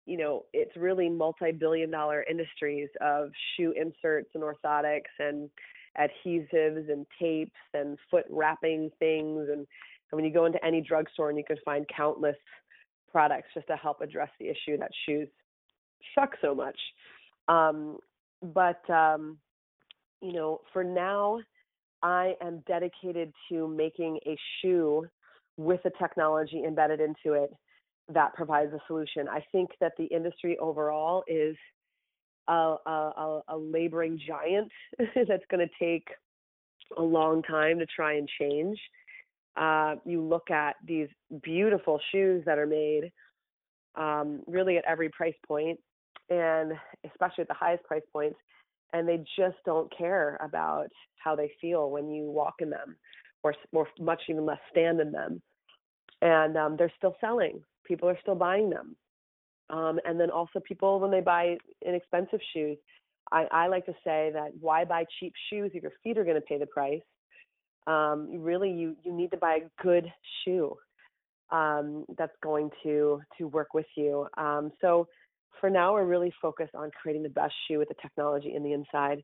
you 0.07 0.17
know, 0.17 0.45
it's 0.53 0.75
really 0.75 1.07
multi-billion 1.07 1.91
dollar 1.91 2.25
industries 2.27 2.89
of 2.99 3.29
shoe 3.55 3.75
inserts 3.79 4.31
and 4.33 4.43
orthotics 4.43 5.13
and 5.19 5.51
adhesives 5.99 6.91
and 6.91 7.05
tapes 7.19 7.51
and 7.75 7.95
foot 8.09 8.25
wrapping 8.31 8.89
things 8.97 9.49
and, 9.49 9.59
and 9.59 9.67
when 10.09 10.25
you 10.25 10.33
go 10.33 10.45
into 10.45 10.65
any 10.65 10.81
drugstore 10.81 11.29
and 11.29 11.37
you 11.37 11.43
can 11.45 11.57
find 11.63 11.85
countless 11.95 12.37
products 13.11 13.49
just 13.53 13.67
to 13.67 13.75
help 13.75 14.01
address 14.01 14.29
the 14.39 14.47
issue 14.47 14.79
that 14.79 14.89
shoes 15.05 15.27
suck 16.15 16.31
so 16.41 16.55
much. 16.55 16.79
Um, 17.47 17.99
but 18.41 18.81
um, 18.89 19.37
you 20.23 20.33
know, 20.33 20.61
for 20.73 20.83
now, 20.83 21.39
I 22.01 22.35
am 22.41 22.63
dedicated 22.67 23.33
to 23.49 23.67
making 23.67 24.19
a 24.25 24.37
shoe 24.61 25.07
with 25.57 25.81
the 25.83 25.91
technology 25.99 26.63
embedded 26.65 27.01
into 27.01 27.33
it 27.33 27.51
that 28.13 28.33
provides 28.33 28.73
a 28.73 28.79
solution. 28.87 29.27
I 29.27 29.43
think 29.51 29.69
that 29.81 29.93
the 29.97 30.05
industry 30.05 30.57
overall 30.57 31.23
is 31.27 31.55
a, 32.47 32.75
a, 32.85 33.41
a 33.49 33.57
laboring 33.57 34.19
giant 34.25 34.71
that's 34.99 35.43
going 35.51 35.67
to 35.67 35.73
take 35.79 36.07
a 36.97 37.01
long 37.01 37.43
time 37.43 37.79
to 37.79 37.85
try 37.85 38.13
and 38.13 38.27
change. 38.39 38.79
Uh, 39.55 39.95
you 40.05 40.21
look 40.21 40.49
at 40.49 40.75
these 40.85 41.07
beautiful 41.43 41.99
shoes 42.11 42.43
that 42.45 42.57
are 42.57 42.65
made 42.65 43.11
um, 43.95 44.41
really 44.47 44.77
at 44.77 44.85
every 44.85 45.09
price 45.09 45.35
point, 45.47 45.79
and 46.29 46.73
especially 47.05 47.41
at 47.41 47.47
the 47.47 47.53
highest 47.53 47.83
price 47.83 48.03
points, 48.13 48.37
and 48.93 49.07
they 49.07 49.23
just 49.37 49.57
don't 49.65 49.95
care 49.95 50.37
about 50.41 50.87
how 51.23 51.35
they 51.35 51.51
feel 51.61 51.89
when 51.89 52.09
you 52.09 52.23
walk 52.23 52.55
in 52.59 52.69
them, 52.69 52.95
or, 53.43 53.53
or 53.71 53.87
much 53.99 54.21
even 54.29 54.45
less 54.45 54.59
stand 54.71 54.99
in 54.99 55.11
them. 55.11 55.41
And 56.21 56.57
um, 56.57 56.75
they're 56.77 56.91
still 56.97 57.15
selling 57.21 57.61
people 57.89 58.07
are 58.07 58.19
still 58.21 58.35
buying 58.35 58.69
them. 58.69 58.95
Um, 59.69 59.99
and 60.05 60.17
then 60.17 60.29
also 60.29 60.59
people 60.65 60.99
when 60.99 61.11
they 61.11 61.19
buy 61.19 61.57
inexpensive 61.85 62.39
shoes, 62.53 62.77
I, 63.31 63.45
I 63.51 63.67
like 63.67 63.85
to 63.87 63.93
say 64.03 64.31
that 64.33 64.51
why 64.61 64.85
buy 64.85 65.05
cheap 65.19 65.33
shoes 65.49 65.71
if 65.73 65.83
your 65.83 65.91
feet 66.03 66.17
are 66.17 66.23
going 66.23 66.35
to 66.35 66.41
pay 66.41 66.57
the 66.57 66.65
price? 66.65 67.01
Um, 67.85 68.29
really, 68.31 68.71
you 68.71 68.95
you 69.03 69.11
need 69.11 69.31
to 69.31 69.37
buy 69.37 69.55
a 69.55 69.83
good 69.83 70.11
shoe 70.43 70.75
um, 71.51 72.05
that's 72.17 72.35
going 72.41 72.69
to 72.83 73.21
to 73.37 73.47
work 73.47 73.73
with 73.73 73.85
you. 73.95 74.27
Um, 74.37 74.71
so 74.81 75.07
for 75.59 75.69
now, 75.69 75.93
we're 75.93 76.05
really 76.05 76.33
focused 76.41 76.75
on 76.75 76.91
creating 76.91 77.23
the 77.23 77.29
best 77.29 77.53
shoe 77.67 77.79
with 77.79 77.89
the 77.89 77.95
technology 78.01 78.53
in 78.55 78.63
the 78.63 78.73
inside. 78.73 79.23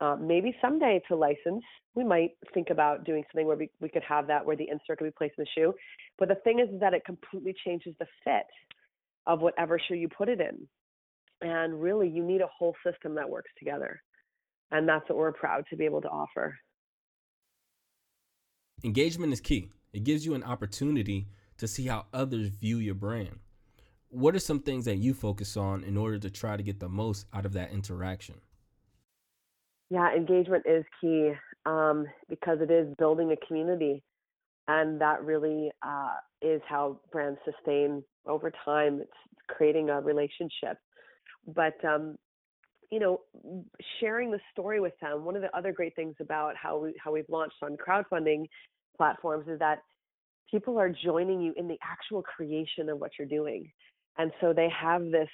Um, 0.00 0.26
maybe 0.26 0.54
someday 0.60 1.00
to 1.08 1.16
license, 1.16 1.64
we 1.94 2.04
might 2.04 2.32
think 2.52 2.68
about 2.70 3.04
doing 3.04 3.24
something 3.32 3.46
where 3.46 3.56
we, 3.56 3.70
we 3.80 3.88
could 3.88 4.02
have 4.02 4.26
that 4.26 4.44
where 4.44 4.56
the 4.56 4.68
insert 4.68 4.98
could 4.98 5.04
be 5.04 5.10
placed 5.16 5.34
in 5.38 5.44
the 5.44 5.60
shoe. 5.60 5.74
But 6.18 6.28
the 6.28 6.34
thing 6.36 6.60
is 6.60 6.68
that 6.80 6.92
it 6.92 7.04
completely 7.04 7.54
changes 7.64 7.94
the 7.98 8.06
fit 8.22 8.46
of 9.26 9.40
whatever 9.40 9.78
shoe 9.78 9.94
you 9.94 10.08
put 10.08 10.28
it 10.28 10.40
in. 10.40 10.68
And 11.40 11.80
really, 11.80 12.08
you 12.08 12.22
need 12.22 12.40
a 12.40 12.48
whole 12.58 12.74
system 12.84 13.14
that 13.14 13.28
works 13.28 13.50
together. 13.58 14.00
And 14.70 14.88
that's 14.88 15.08
what 15.08 15.18
we're 15.18 15.32
proud 15.32 15.64
to 15.70 15.76
be 15.76 15.84
able 15.84 16.02
to 16.02 16.08
offer. 16.08 16.56
Engagement 18.84 19.32
is 19.32 19.40
key. 19.40 19.70
It 19.92 20.04
gives 20.04 20.26
you 20.26 20.34
an 20.34 20.42
opportunity 20.42 21.28
to 21.58 21.66
see 21.66 21.86
how 21.86 22.06
others 22.12 22.48
view 22.48 22.78
your 22.78 22.94
brand. 22.94 23.38
What 24.16 24.34
are 24.34 24.38
some 24.38 24.60
things 24.60 24.86
that 24.86 24.96
you 24.96 25.12
focus 25.12 25.58
on 25.58 25.84
in 25.84 25.98
order 25.98 26.18
to 26.18 26.30
try 26.30 26.56
to 26.56 26.62
get 26.62 26.80
the 26.80 26.88
most 26.88 27.26
out 27.34 27.44
of 27.44 27.52
that 27.52 27.70
interaction? 27.70 28.36
Yeah, 29.90 30.10
engagement 30.16 30.64
is 30.64 30.86
key 31.02 31.32
um, 31.66 32.06
because 32.26 32.60
it 32.62 32.70
is 32.70 32.88
building 32.96 33.32
a 33.32 33.46
community, 33.46 34.02
and 34.68 34.98
that 35.02 35.22
really 35.22 35.70
uh, 35.86 36.14
is 36.40 36.62
how 36.66 36.98
brands 37.12 37.38
sustain 37.44 38.02
over 38.26 38.50
time. 38.64 39.00
It's 39.02 39.46
creating 39.48 39.90
a 39.90 40.00
relationship, 40.00 40.78
but 41.54 41.74
um, 41.84 42.16
you 42.90 42.98
know, 42.98 43.20
sharing 44.00 44.30
the 44.30 44.40
story 44.50 44.80
with 44.80 44.94
them. 45.02 45.26
One 45.26 45.36
of 45.36 45.42
the 45.42 45.54
other 45.54 45.72
great 45.72 45.94
things 45.94 46.14
about 46.20 46.54
how 46.56 46.78
we 46.78 46.94
how 47.04 47.12
we've 47.12 47.28
launched 47.28 47.56
on 47.60 47.76
crowdfunding 47.76 48.46
platforms 48.96 49.46
is 49.46 49.58
that 49.58 49.80
people 50.50 50.78
are 50.78 50.88
joining 51.04 51.42
you 51.42 51.52
in 51.58 51.68
the 51.68 51.76
actual 51.82 52.22
creation 52.22 52.88
of 52.88 52.98
what 52.98 53.10
you're 53.18 53.28
doing. 53.28 53.70
And 54.18 54.32
so 54.40 54.52
they 54.52 54.68
have 54.70 55.10
this 55.10 55.28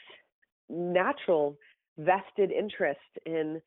natural 0.69 1.57
vested 1.99 2.51
interest 2.51 2.99
in 3.27 3.61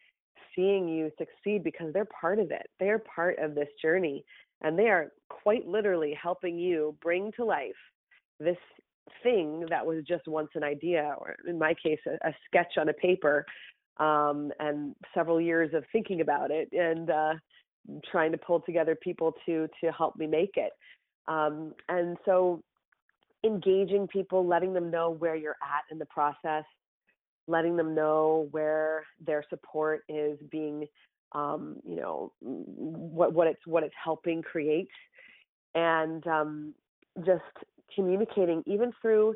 seeing 0.56 0.88
you 0.88 1.12
succeed 1.17 1.63
because 1.63 1.93
they're 1.93 2.08
part 2.19 2.39
of 2.39 2.51
it. 2.51 2.67
They're 2.80 2.99
part 2.99 3.38
of 3.39 3.56
this 3.56 3.67
journey 3.82 4.23
and 4.62 4.78
they 4.78 4.88
are 4.88 5.12
quite 5.30 5.67
literally 5.67 6.17
helping 6.21 6.58
you 6.58 6.95
bring 7.01 7.32
to 7.34 7.45
life 7.45 7.71
this 8.39 8.58
thing 9.21 9.65
that 9.69 9.86
was 9.86 10.04
just 10.08 10.28
once 10.28 10.49
an 10.56 10.63
idea 10.63 11.13
or 11.19 11.36
in 11.47 11.60
my 11.60 11.73
case 11.73 11.99
a, 12.08 12.28
a 12.28 12.34
sketch 12.47 12.73
on 12.78 12.89
a 12.89 12.93
paper 12.93 13.45
um, 13.97 14.51
and 14.60 14.95
several 15.13 15.39
years 15.39 15.73
of 15.73 15.84
thinking 15.91 16.21
about 16.21 16.51
it 16.51 16.67
and 16.71 17.10
uh, 17.10 17.34
trying 18.12 18.32
to 18.32 18.38
pull 18.38 18.60
together 18.62 18.95
people 18.95 19.34
to 19.45 19.67
to 19.82 19.91
help 19.91 20.15
me 20.15 20.25
make 20.25 20.56
it 20.56 20.71
um, 21.28 21.73
and 21.88 22.17
so 22.25 22.62
engaging 23.45 24.08
people 24.08 24.45
letting 24.45 24.73
them 24.73 24.89
know 24.89 25.12
where 25.12 25.36
you're 25.36 25.58
at 25.62 25.84
in 25.91 25.99
the 25.99 26.05
process 26.05 26.63
letting 27.47 27.75
them 27.75 27.93
know 27.93 28.47
where 28.51 29.03
their 29.25 29.43
support 29.49 30.03
is 30.10 30.38
being 30.49 30.88
um, 31.34 31.77
you 31.88 31.95
know 31.95 32.31
what 32.41 33.34
what 33.34 33.47
it's 33.47 33.65
what 33.65 33.84
it's 33.84 33.95
helping 34.01 34.41
create. 34.41 34.88
And 35.73 36.25
um, 36.27 36.73
just 37.25 37.43
communicating 37.93 38.63
even 38.65 38.91
through 39.01 39.36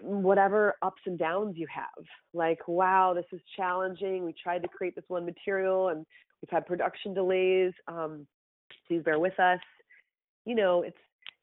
whatever 0.00 0.76
ups 0.80 1.02
and 1.04 1.18
downs 1.18 1.56
you 1.58 1.66
have. 1.72 2.04
Like 2.32 2.66
wow 2.66 3.12
this 3.14 3.26
is 3.32 3.40
challenging. 3.56 4.24
We 4.24 4.34
tried 4.42 4.62
to 4.62 4.68
create 4.68 4.94
this 4.94 5.04
one 5.08 5.26
material 5.26 5.88
and 5.88 6.06
we've 6.40 6.50
had 6.50 6.66
production 6.66 7.12
delays. 7.12 7.72
Um, 7.86 8.26
please 8.88 9.02
bear 9.02 9.18
with 9.18 9.38
us. 9.38 9.60
You 10.46 10.54
know 10.54 10.82
it's 10.82 10.96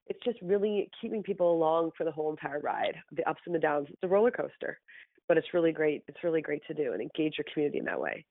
it's 0.07 0.19
just 0.25 0.37
really 0.41 0.89
keeping 0.99 1.23
people 1.23 1.51
along 1.53 1.91
for 1.97 2.03
the 2.03 2.11
whole 2.11 2.31
entire 2.31 2.59
ride 2.59 2.95
the 3.11 3.27
ups 3.29 3.41
and 3.45 3.55
the 3.55 3.59
downs. 3.59 3.87
It's 3.89 4.03
a 4.03 4.07
roller 4.07 4.31
coaster 4.31 4.79
but 5.31 5.37
it's 5.37 5.53
really 5.53 5.71
great 5.71 6.03
it's 6.09 6.25
really 6.25 6.41
great 6.41 6.61
to 6.67 6.73
do 6.73 6.91
and 6.91 7.01
engage 7.01 7.37
your 7.37 7.45
community 7.53 7.77
in 7.77 7.85
that 7.85 8.01
way. 8.01 8.25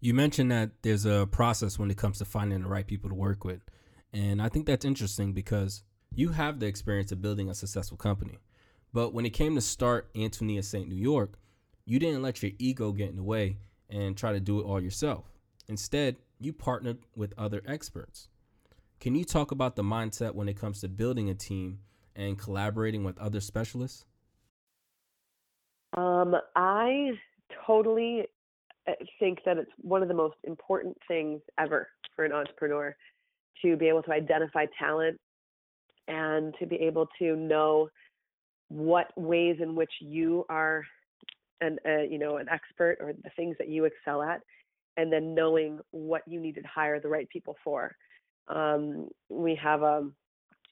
You 0.00 0.12
mentioned 0.12 0.52
that 0.52 0.70
there's 0.82 1.06
a 1.06 1.26
process 1.30 1.78
when 1.78 1.90
it 1.90 1.96
comes 1.96 2.18
to 2.18 2.26
finding 2.26 2.62
the 2.62 2.68
right 2.68 2.86
people 2.86 3.08
to 3.08 3.14
work 3.14 3.42
with 3.42 3.62
and 4.12 4.42
i 4.42 4.50
think 4.50 4.66
that's 4.66 4.84
interesting 4.84 5.32
because 5.32 5.82
you 6.14 6.28
have 6.30 6.60
the 6.60 6.66
experience 6.66 7.10
of 7.10 7.22
building 7.22 7.48
a 7.48 7.54
successful 7.54 7.96
company. 7.96 8.38
But 8.92 9.14
when 9.14 9.24
it 9.24 9.30
came 9.30 9.54
to 9.54 9.62
start 9.62 10.10
antonia 10.14 10.62
st 10.62 10.88
new 10.88 10.94
york 10.94 11.38
you 11.86 11.98
didn't 11.98 12.20
let 12.20 12.42
your 12.42 12.52
ego 12.58 12.92
get 12.92 13.08
in 13.08 13.16
the 13.16 13.22
way 13.22 13.56
and 13.88 14.14
try 14.14 14.34
to 14.34 14.40
do 14.40 14.60
it 14.60 14.64
all 14.64 14.78
yourself. 14.78 15.24
Instead 15.68 16.16
you 16.38 16.52
partnered 16.52 16.98
with 17.16 17.32
other 17.38 17.62
experts 17.66 18.28
can 19.00 19.14
you 19.14 19.24
talk 19.24 19.50
about 19.50 19.76
the 19.76 19.82
mindset 19.82 20.34
when 20.34 20.48
it 20.48 20.58
comes 20.58 20.80
to 20.80 20.88
building 20.88 21.30
a 21.30 21.34
team 21.34 21.78
and 22.16 22.38
collaborating 22.38 23.04
with 23.04 23.18
other 23.18 23.40
specialists? 23.40 24.04
Um, 25.96 26.34
I 26.56 27.12
totally 27.66 28.24
uh, 28.88 28.92
think 29.18 29.38
that 29.44 29.56
it's 29.56 29.70
one 29.80 30.02
of 30.02 30.08
the 30.08 30.14
most 30.14 30.36
important 30.44 30.96
things 31.06 31.40
ever 31.58 31.88
for 32.14 32.24
an 32.24 32.32
entrepreneur 32.32 32.94
to 33.62 33.76
be 33.76 33.88
able 33.88 34.02
to 34.02 34.12
identify 34.12 34.66
talent 34.78 35.18
and 36.08 36.54
to 36.58 36.66
be 36.66 36.76
able 36.76 37.08
to 37.18 37.36
know 37.36 37.88
what 38.68 39.06
ways 39.16 39.56
in 39.60 39.74
which 39.74 39.92
you 40.00 40.44
are 40.48 40.84
an 41.60 41.78
uh, 41.86 42.02
you 42.02 42.18
know 42.18 42.36
an 42.36 42.48
expert 42.48 42.98
or 43.00 43.12
the 43.12 43.30
things 43.34 43.56
that 43.58 43.68
you 43.68 43.84
excel 43.84 44.22
at 44.22 44.40
and 44.96 45.12
then 45.12 45.34
knowing 45.34 45.80
what 45.90 46.22
you 46.26 46.38
need 46.38 46.54
to 46.54 46.62
hire 46.62 47.00
the 47.00 47.08
right 47.08 47.28
people 47.30 47.56
for 47.64 47.96
um, 48.54 49.08
we 49.28 49.54
have 49.56 49.82
a 49.82 50.08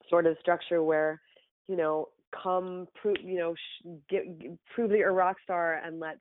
sort 0.09 0.27
of 0.27 0.37
structure 0.41 0.83
where 0.83 1.21
you 1.69 1.77
know 1.77 2.09
come 2.43 2.87
prove 3.01 3.17
you 3.23 3.39
know 3.39 3.55
sh- 3.55 3.87
get, 4.09 4.39
get, 4.39 4.51
prove 4.75 4.91
that 4.91 4.99
you're 4.99 5.11
a 5.11 5.13
rock 5.13 5.37
star 5.43 5.81
and 5.85 6.01
let's 6.01 6.21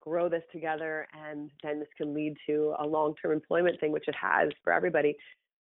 grow 0.00 0.28
this 0.28 0.42
together 0.52 1.06
and 1.26 1.50
then 1.62 1.78
this 1.78 1.88
can 1.96 2.14
lead 2.14 2.34
to 2.46 2.74
a 2.78 2.86
long-term 2.86 3.32
employment 3.32 3.78
thing 3.80 3.92
which 3.92 4.08
it 4.08 4.14
has 4.20 4.48
for 4.64 4.72
everybody. 4.72 5.14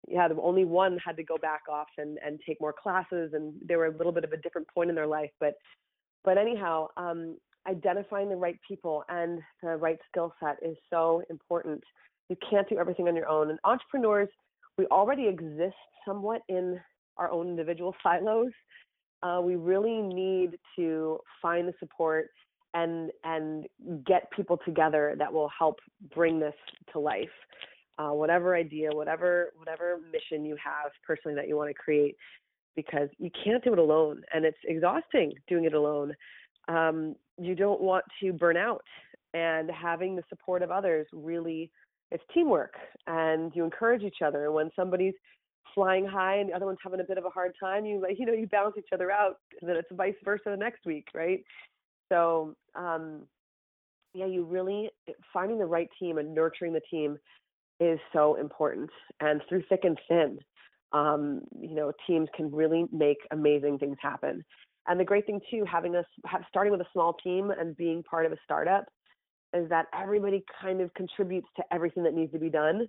Yeah 0.06 0.28
only 0.40 0.64
one 0.64 0.98
had 1.04 1.16
to 1.16 1.24
go 1.24 1.36
back 1.38 1.62
off 1.70 1.88
and 1.98 2.18
and 2.24 2.38
take 2.46 2.60
more 2.60 2.72
classes 2.72 3.32
and 3.32 3.54
they 3.66 3.76
were 3.76 3.86
a 3.86 3.96
little 3.96 4.12
bit 4.12 4.24
of 4.24 4.32
a 4.32 4.36
different 4.36 4.68
point 4.68 4.90
in 4.90 4.94
their 4.94 5.06
life 5.06 5.30
but 5.40 5.54
but 6.24 6.38
anyhow 6.38 6.86
um 6.96 7.36
identifying 7.68 8.28
the 8.28 8.36
right 8.36 8.58
people 8.66 9.04
and 9.08 9.40
the 9.62 9.76
right 9.76 9.98
skill 10.10 10.32
set 10.40 10.56
is 10.62 10.76
so 10.90 11.22
important. 11.30 11.82
You 12.28 12.36
can't 12.48 12.68
do 12.68 12.78
everything 12.78 13.08
on 13.08 13.16
your 13.16 13.28
own 13.28 13.50
and 13.50 13.58
entrepreneurs 13.64 14.28
we 14.78 14.86
already 14.86 15.26
exist 15.26 15.74
somewhat 16.06 16.42
in 16.48 16.80
our 17.16 17.30
own 17.30 17.48
individual 17.48 17.94
silos. 18.02 18.52
Uh, 19.22 19.40
we 19.42 19.56
really 19.56 20.02
need 20.02 20.58
to 20.76 21.18
find 21.40 21.66
the 21.66 21.72
support 21.78 22.28
and 22.74 23.10
and 23.24 23.66
get 24.06 24.30
people 24.30 24.58
together 24.64 25.14
that 25.18 25.32
will 25.32 25.50
help 25.58 25.78
bring 26.14 26.38
this 26.38 26.54
to 26.92 26.98
life. 26.98 27.28
Uh, 27.98 28.10
whatever 28.10 28.54
idea, 28.54 28.90
whatever 28.92 29.52
whatever 29.56 29.98
mission 30.12 30.44
you 30.44 30.56
have 30.62 30.92
personally 31.06 31.34
that 31.34 31.48
you 31.48 31.56
want 31.56 31.70
to 31.70 31.74
create, 31.74 32.14
because 32.74 33.08
you 33.18 33.30
can't 33.42 33.64
do 33.64 33.72
it 33.72 33.78
alone, 33.78 34.22
and 34.34 34.44
it's 34.44 34.58
exhausting 34.64 35.32
doing 35.48 35.64
it 35.64 35.72
alone. 35.72 36.12
Um, 36.68 37.14
you 37.38 37.54
don't 37.54 37.80
want 37.80 38.04
to 38.20 38.32
burn 38.34 38.58
out, 38.58 38.84
and 39.32 39.70
having 39.70 40.14
the 40.14 40.22
support 40.28 40.62
of 40.62 40.70
others 40.70 41.06
really 41.12 41.70
it's 42.10 42.22
teamwork 42.32 42.74
and 43.06 43.52
you 43.54 43.64
encourage 43.64 44.02
each 44.02 44.22
other. 44.24 44.46
And 44.46 44.54
when 44.54 44.70
somebody's 44.76 45.14
flying 45.74 46.06
high 46.06 46.36
and 46.36 46.48
the 46.48 46.54
other 46.54 46.66
one's 46.66 46.78
having 46.82 47.00
a 47.00 47.04
bit 47.04 47.18
of 47.18 47.24
a 47.24 47.30
hard 47.30 47.52
time, 47.58 47.84
you 47.84 48.00
like 48.00 48.16
you 48.18 48.26
know 48.26 48.32
you 48.32 48.46
balance 48.46 48.76
each 48.78 48.92
other 48.92 49.10
out, 49.10 49.36
and 49.60 49.68
then 49.68 49.76
it's 49.76 49.88
vice 49.92 50.14
versa 50.24 50.44
the 50.46 50.56
next 50.56 50.86
week, 50.86 51.08
right? 51.14 51.40
So 52.10 52.54
um, 52.74 53.22
yeah, 54.14 54.26
you 54.26 54.44
really 54.44 54.90
finding 55.32 55.58
the 55.58 55.66
right 55.66 55.88
team 55.98 56.18
and 56.18 56.34
nurturing 56.34 56.72
the 56.72 56.80
team 56.90 57.18
is 57.78 57.98
so 58.12 58.36
important. 58.36 58.90
And 59.20 59.42
through 59.48 59.64
thick 59.68 59.80
and 59.84 59.98
thin, 60.08 60.38
um, 60.92 61.42
you 61.60 61.74
know, 61.74 61.92
teams 62.06 62.28
can 62.34 62.50
really 62.50 62.86
make 62.90 63.18
amazing 63.30 63.78
things 63.78 63.98
happen. 64.00 64.42
And 64.88 64.98
the 64.98 65.04
great 65.04 65.26
thing 65.26 65.40
too, 65.50 65.64
having 65.70 65.96
us 65.96 66.06
starting 66.48 66.70
with 66.70 66.80
a 66.80 66.86
small 66.92 67.14
team 67.14 67.50
and 67.50 67.76
being 67.76 68.02
part 68.04 68.24
of 68.24 68.32
a 68.32 68.36
startup 68.44 68.84
is 69.56 69.68
that 69.70 69.86
everybody 69.98 70.44
kind 70.60 70.80
of 70.80 70.92
contributes 70.94 71.48
to 71.56 71.62
everything 71.72 72.02
that 72.04 72.14
needs 72.14 72.32
to 72.32 72.38
be 72.38 72.50
done. 72.50 72.88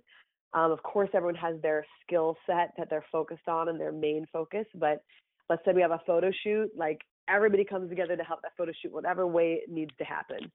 Um, 0.54 0.72
of 0.72 0.82
course, 0.82 1.10
everyone 1.14 1.34
has 1.36 1.60
their 1.62 1.84
skill 2.02 2.36
set 2.46 2.72
that 2.78 2.88
they're 2.88 3.04
focused 3.12 3.48
on 3.48 3.68
and 3.68 3.80
their 3.80 3.92
main 3.92 4.26
focus. 4.32 4.66
But 4.74 5.02
let's 5.50 5.62
say 5.64 5.72
we 5.72 5.82
have 5.82 5.90
a 5.90 6.00
photo 6.06 6.30
shoot, 6.42 6.70
like 6.76 7.00
everybody 7.28 7.64
comes 7.64 7.88
together 7.88 8.16
to 8.16 8.24
help 8.24 8.40
that 8.42 8.52
photo 8.56 8.72
shoot, 8.80 8.92
whatever 8.92 9.26
way 9.26 9.60
it 9.62 9.70
needs 9.70 9.92
to 9.98 10.04
happen. 10.04 10.50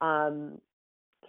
Um, 0.00 0.58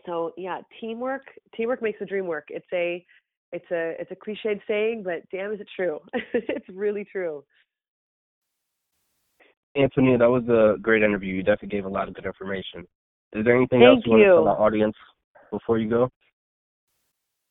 so 0.05 0.33
yeah, 0.37 0.61
teamwork 0.79 1.23
teamwork 1.55 1.81
makes 1.81 1.99
the 1.99 2.05
dream 2.05 2.27
work. 2.27 2.45
It's 2.49 2.65
a 2.73 3.05
it's 3.51 3.69
a 3.71 3.95
it's 3.99 4.11
a 4.11 4.15
cliched 4.15 4.61
saying, 4.67 5.03
but 5.03 5.29
damn, 5.31 5.53
is 5.53 5.59
it 5.59 5.67
true? 5.75 5.99
it's 6.33 6.67
really 6.69 7.05
true. 7.05 7.43
Antonia, 9.77 10.17
that 10.17 10.29
was 10.29 10.43
a 10.47 10.79
great 10.81 11.03
interview. 11.03 11.33
You 11.33 11.43
definitely 11.43 11.69
gave 11.69 11.85
a 11.85 11.89
lot 11.89 12.07
of 12.07 12.13
good 12.13 12.25
information. 12.25 12.87
Is 13.35 13.43
there 13.43 13.55
anything 13.55 13.81
Thank 13.81 13.97
else 13.97 14.03
you, 14.05 14.17
you 14.17 14.17
want 14.17 14.21
to 14.21 14.25
tell 14.27 14.47
our 14.47 14.61
audience 14.61 14.95
before 15.51 15.77
you 15.77 15.89
go? 15.89 16.09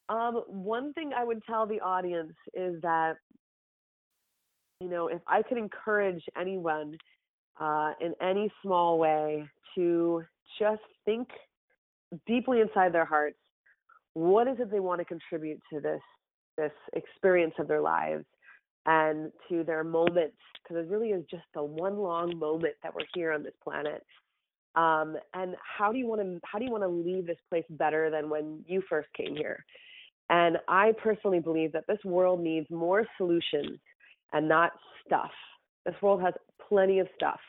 Um, 0.08 0.42
one 0.48 0.94
thing 0.94 1.10
I 1.16 1.24
would 1.24 1.42
tell 1.44 1.66
the 1.66 1.80
audience 1.80 2.32
is 2.54 2.80
that, 2.82 3.14
you 4.80 4.88
know, 4.88 5.08
if 5.08 5.20
I 5.26 5.42
could 5.42 5.58
encourage 5.58 6.22
anyone 6.40 6.96
uh, 7.60 7.92
in 8.00 8.14
any 8.22 8.50
small 8.62 8.98
way 8.98 9.44
to 9.74 10.22
just 10.58 10.82
think 11.04 11.28
deeply 12.26 12.60
inside 12.60 12.92
their 12.92 13.04
hearts, 13.04 13.38
what 14.14 14.48
is 14.48 14.56
it 14.60 14.70
they 14.70 14.80
want 14.80 15.00
to 15.00 15.04
contribute 15.04 15.60
to 15.72 15.80
this 15.80 16.00
this 16.56 16.72
experience 16.92 17.54
of 17.58 17.66
their 17.66 17.80
lives 17.80 18.24
and 18.86 19.32
to 19.50 19.64
their 19.64 19.84
moments? 19.84 20.36
Because 20.62 20.84
it 20.84 20.90
really 20.90 21.08
is 21.08 21.24
just 21.30 21.44
the 21.54 21.62
one 21.62 21.98
long 21.98 22.38
moment 22.38 22.74
that 22.82 22.94
we're 22.94 23.06
here 23.14 23.32
on 23.32 23.42
this 23.42 23.54
planet 23.62 24.02
um, 24.76 25.16
and 25.34 25.54
how 25.62 25.92
do 25.92 25.98
you 25.98 26.06
want 26.06 26.20
to 26.20 26.40
how 26.44 26.58
do 26.58 26.64
you 26.64 26.70
want 26.70 26.82
to 26.82 26.88
leave 26.88 27.26
this 27.26 27.38
place 27.48 27.64
better 27.70 28.10
than 28.10 28.28
when 28.28 28.64
you 28.66 28.82
first 28.88 29.08
came 29.16 29.36
here? 29.36 29.64
And 30.30 30.56
i 30.68 30.92
personally 31.02 31.40
believe 31.40 31.72
that 31.72 31.86
this 31.86 31.98
world 32.04 32.40
needs 32.40 32.66
more 32.70 33.06
solutions 33.16 33.78
and 34.32 34.48
not 34.48 34.72
stuff. 35.06 35.30
This 35.84 35.94
world 36.02 36.22
has 36.22 36.34
plenty 36.68 36.98
of 36.98 37.08
stuff. 37.14 37.40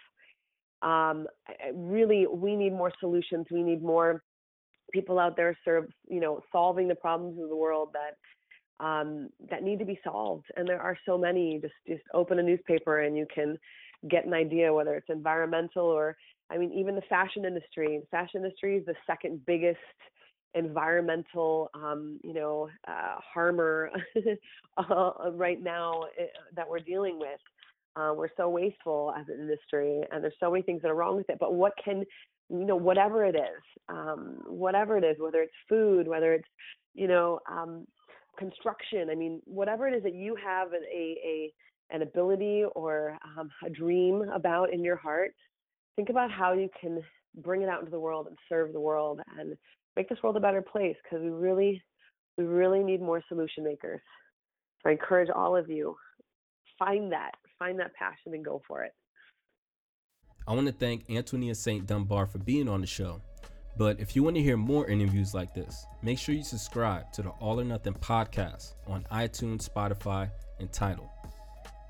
Um, 0.81 1.25
really 1.73 2.27
we 2.27 2.55
need 2.55 2.73
more 2.73 2.91
solutions. 2.99 3.47
We 3.49 3.63
need 3.63 3.81
more 3.81 4.21
people 4.93 5.17
out 5.17 5.35
there 5.35 5.57
serve 5.65 5.85
you 6.07 6.19
know 6.19 6.41
solving 6.51 6.87
the 6.87 6.95
problems 6.95 7.41
of 7.41 7.49
the 7.49 7.55
world 7.55 7.89
that 7.93 8.85
um, 8.85 9.29
that 9.49 9.63
need 9.63 9.79
to 9.79 9.85
be 9.85 9.99
solved. 10.03 10.45
And 10.57 10.67
there 10.67 10.81
are 10.81 10.97
so 11.07 11.17
many. 11.17 11.59
Just 11.59 11.73
just 11.87 12.03
open 12.13 12.37
a 12.37 12.43
newspaper 12.43 12.99
and 12.99 13.17
you 13.17 13.25
can 13.33 13.57
get 14.09 14.25
an 14.25 14.33
idea 14.33 14.71
whether 14.71 14.95
it's 14.95 15.09
environmental 15.09 15.85
or 15.85 16.15
I 16.51 16.57
mean, 16.57 16.71
even 16.73 16.95
the 16.95 17.01
fashion 17.09 17.45
industry. 17.45 17.99
The 17.99 18.07
fashion 18.07 18.43
industry 18.43 18.77
is 18.77 18.85
the 18.85 18.95
second 19.07 19.45
biggest 19.45 19.79
environmental, 20.53 21.69
um, 21.73 22.19
you 22.23 22.33
know, 22.33 22.69
uh, 22.87 23.15
harmer 23.33 23.91
uh, 24.77 25.31
right 25.33 25.61
now 25.61 26.03
uh, 26.19 26.25
that 26.55 26.69
we're 26.69 26.79
dealing 26.79 27.19
with. 27.19 27.39
Uh, 27.95 28.13
we're 28.15 28.29
so 28.35 28.49
wasteful 28.49 29.13
as 29.17 29.25
an 29.29 29.39
industry, 29.39 30.01
and 30.11 30.23
there's 30.23 30.33
so 30.39 30.51
many 30.51 30.61
things 30.63 30.81
that 30.81 30.91
are 30.91 30.95
wrong 30.95 31.15
with 31.15 31.29
it. 31.29 31.37
But 31.39 31.53
what 31.53 31.73
can, 31.83 32.03
you 32.49 32.65
know, 32.65 32.75
whatever 32.75 33.25
it 33.25 33.35
is, 33.35 33.63
um, 33.87 34.37
whatever 34.47 34.97
it 34.97 35.03
is, 35.03 35.15
whether 35.19 35.41
it's 35.41 35.53
food, 35.69 36.07
whether 36.07 36.33
it's, 36.33 36.47
you 36.93 37.07
know, 37.07 37.39
um, 37.49 37.87
construction. 38.37 39.09
I 39.09 39.15
mean, 39.15 39.41
whatever 39.45 39.87
it 39.87 39.95
is 39.95 40.03
that 40.03 40.13
you 40.13 40.35
have 40.43 40.69
a 40.73 41.17
a 41.25 41.53
an 41.91 42.01
ability 42.01 42.63
or 42.75 43.17
um, 43.37 43.49
a 43.65 43.69
dream 43.69 44.23
about 44.33 44.73
in 44.73 44.83
your 44.83 44.95
heart, 44.95 45.33
think 45.95 46.09
about 46.09 46.31
how 46.31 46.53
you 46.53 46.69
can 46.79 47.01
bring 47.37 47.61
it 47.61 47.69
out 47.69 47.79
into 47.79 47.91
the 47.91 47.99
world 47.99 48.27
and 48.27 48.37
serve 48.47 48.73
the 48.73 48.79
world 48.79 49.21
and 49.37 49.55
make 49.95 50.09
this 50.09 50.19
world 50.23 50.37
a 50.37 50.39
better 50.39 50.61
place 50.61 50.95
because 51.03 51.23
we 51.23 51.29
really 51.29 51.81
we 52.37 52.43
really 52.43 52.83
need 52.83 53.01
more 53.01 53.21
solution 53.29 53.63
makers. 53.63 54.01
So 54.83 54.89
I 54.89 54.93
encourage 54.93 55.29
all 55.29 55.55
of 55.55 55.69
you 55.69 55.95
find 56.77 57.11
that 57.11 57.31
find 57.57 57.79
that 57.79 57.93
passion 57.93 58.33
and 58.33 58.43
go 58.43 58.61
for 58.67 58.83
it. 58.83 58.91
I 60.47 60.53
want 60.53 60.67
to 60.67 60.73
thank 60.73 61.09
Antonia 61.09 61.55
St. 61.55 61.87
Dunbar 61.87 62.27
for 62.27 62.37
being 62.37 62.69
on 62.69 62.81
the 62.81 62.87
show. 62.87 63.21
But 63.77 63.99
if 63.99 64.15
you 64.15 64.23
want 64.23 64.37
to 64.37 64.41
hear 64.41 64.55
more 64.55 64.87
interviews 64.87 65.33
like 65.33 65.53
this, 65.53 65.85
make 66.01 66.17
sure 66.17 66.33
you 66.33 66.43
subscribe 66.43 67.11
to 67.13 67.23
the 67.23 67.29
All 67.29 67.59
or 67.59 67.63
Nothing 67.63 67.93
podcast 67.95 68.73
on 68.87 69.05
iTunes, 69.11 69.67
Spotify, 69.67 70.29
and 70.59 70.71
Tidal. 70.71 71.11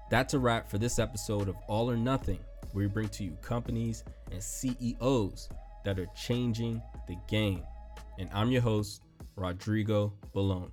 That's 0.10 0.34
a 0.34 0.40
wrap 0.40 0.70
for 0.70 0.78
this 0.78 0.98
episode 0.98 1.48
of 1.48 1.56
All 1.68 1.92
or 1.92 1.98
Nothing, 1.98 2.40
where 2.76 2.88
we 2.88 2.92
bring 2.92 3.08
to 3.08 3.24
you 3.24 3.38
companies 3.42 4.04
and 4.32 4.44
CEOs 4.44 5.48
that 5.86 5.98
are 5.98 6.08
changing 6.14 6.82
the 7.08 7.16
game. 7.28 7.64
And 8.20 8.30
I'm 8.34 8.52
your 8.52 8.62
host, 8.62 9.02
Rodrigo 9.38 10.14
Balone. 10.36 10.72